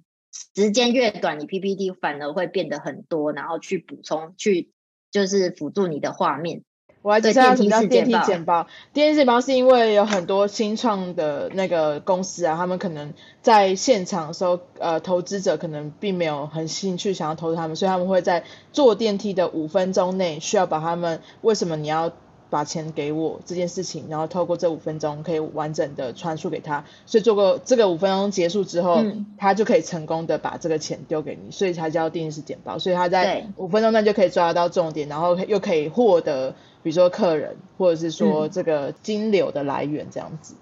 [0.55, 4.71] 时间越短，你 PPT 反而会变得很多，然后去补充，去
[5.11, 6.63] 就是辅助你的画面。
[7.01, 8.67] 我还知道什么叫电梯简报。
[8.93, 22.13] 电梯简报是因为有很多新创的那个公司啊，他们可能在现场的时候，呃，投资者可能并没有很兴趣想要投资他们，所以他们会在坐电梯的五分钟内，需要把他们为什么你要
[22.55, 32.79] 把钱给我这件事情，然后透过这五分钟可以完整的传输给他，所以做过这个五分钟结束之后，嗯、他就可以成功的把这个钱丢给你，所以才叫电梯式简报。
[32.79, 36.55] 所以他在五分钟内就可以抓得到重点，然后又可以获得。
[36.81, 40.53] 比如说客人，或者是说这个金流的来源这样子。
[40.53, 40.61] 嗯、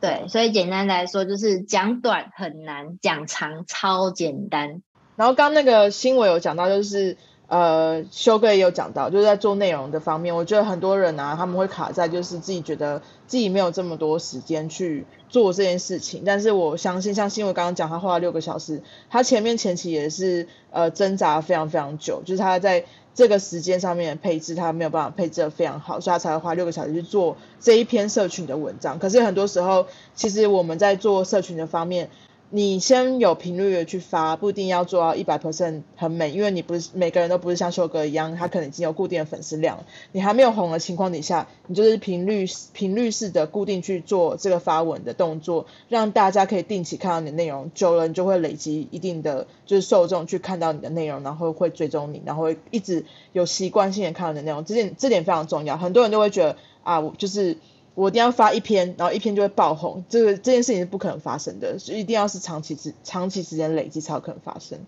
[0.00, 4.82] 对，所以简单来说就是讲短很难，讲长超简单。
[5.14, 7.16] 然后刚刚那个新闻有讲到，就是
[7.50, 16.22] 呃，修哥也有讲到，就是在做内容的方面，我觉得很多人啊，他们会卡在就是自己觉得自己没有这么多时间去做这件事情。
[16.24, 18.80] 但是我相信，像新闻刚刚讲，他花了六个小时，
[19.10, 22.84] 他前面前期也是呃挣扎非常非常久，就是他在
[23.16, 29.00] 这个时间上面配置，他没有办法配置的非常好，所以他才会花六个小时去做这一篇社群的文章。
[29.00, 32.10] 可是很多时候，其实我们在做社群的方面。
[32.52, 39.84] 你先有频率的去发，不一定要做到一百 percent 很美，因为你不是每个人都不是像修哥一样，他可能已经有固定的粉丝量。
[40.10, 54.64] 你还没有红的情况底下，你就是频率频率式的固定去做这个发文的动作，让大家可以定期看到你的内容，久了你就会累积一定的就是受众去看到你的内容，然后会追踪你，然后一直有习惯性的看到你的内容。
[54.64, 57.58] 这点这点非常重要，很多人都会觉得啊，我就是。
[57.94, 64.78] 我一定要发一篇，然后一篇就会爆红，这个这件事情是不可能发生的，所以一定要是长期之长期时间累积才有可能发生。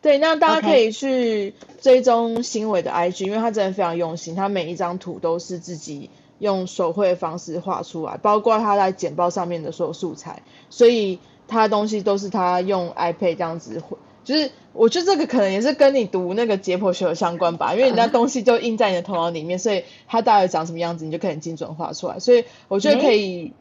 [0.00, 6.10] 对，那大家可以去追踪新伟的 IG，因为他真的非常用心，他每一张图都是自己
[6.40, 13.96] 用手绘的方式画出来，包括他在简报上面的所有素材，所以他的东西都是他用 iPad 这样子绘。
[14.24, 22.18] 就是我觉得这个可能也是跟你读那个解剖学有相关吧， 因为你那东西就印在你的头脑里面，所以它大概长什么样子，你就可以很精准画出来。
[22.18, 23.52] 所以我觉得可以，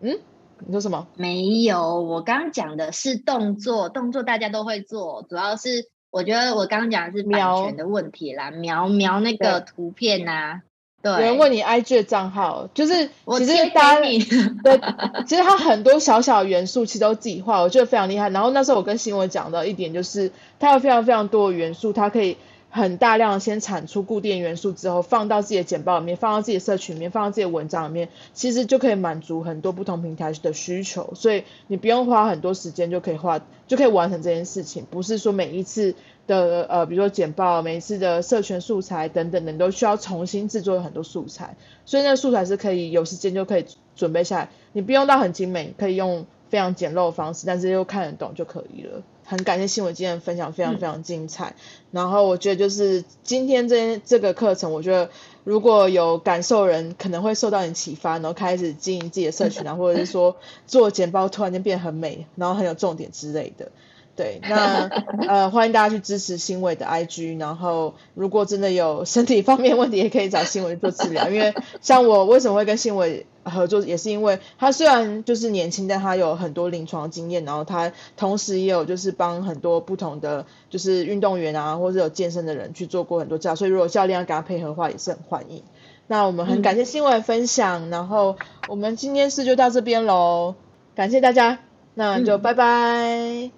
[0.00, 0.18] 嗯，
[0.66, 1.06] 你说什么？
[1.16, 10.62] 没有，我刚刚讲的是动作，动作大家都会做，主要是我觉得我刚刚讲的是版权的问题啦，描描那个图片呐、啊。
[11.00, 14.00] 对，有人问你 IG 的账号，就是其实大家
[14.64, 14.80] 对，
[15.26, 18.28] 其实它很多小小元素其实都自己画，我觉得非常厉害。
[18.30, 22.36] 然后那时候我跟新闻讲的一点就是，它有非常非常多的元素，它可以
[22.68, 31.12] 很大量的先产出固定元素之后，放到自己的简报里面，放到自己的社群里面，放到自己的文章里面，其实就可以满足很多不同平台的需求。
[31.14, 35.94] 所以你不用花很多时间就可以画，就可以完成这件事情，不是说每一次。
[36.28, 43.66] 的呃，比如说简报，每一次的社群素材等等的，你都需要重新制作很多素材，所以那个素材是可以有时间就可以
[43.96, 49.02] 准备下来，你不用到很精美，可以用非常简陋的方式，但是又看得懂就可以了。
[49.24, 51.50] 很感谢新闻今天的分享，非常非常精彩。
[51.50, 51.54] 嗯、
[51.90, 55.10] 然后我觉得就是今天这这个课程，我觉得
[55.44, 63.70] 如果有感受人可能会受到你启发，然后开始经营自己的社群啊，或者是说做简报突然间变很美，然后很有重点之类的。
[64.18, 64.88] 对，那
[65.28, 71.28] 呃，欢迎大家去支持新伟的 IG，然后如果真的有身体方面问题，也可以找新伟做治疗。
[71.28, 85.62] 因为像我为什么会跟新伟合作，也是因为他虽然就是年轻，但他有很多临床经验，然后他同时也有就是帮很多不同的就是运动员啊，或者有健身的人去做过很多教，所以如果教练要跟他配合的话，也是很欢迎。
[86.08, 90.56] 那我们很感谢新伟分享，嗯，然后我们今天事就到这边喽，
[90.96, 91.60] 感谢大家，
[91.94, 92.64] 那就拜拜。
[92.66, 93.52] 嗯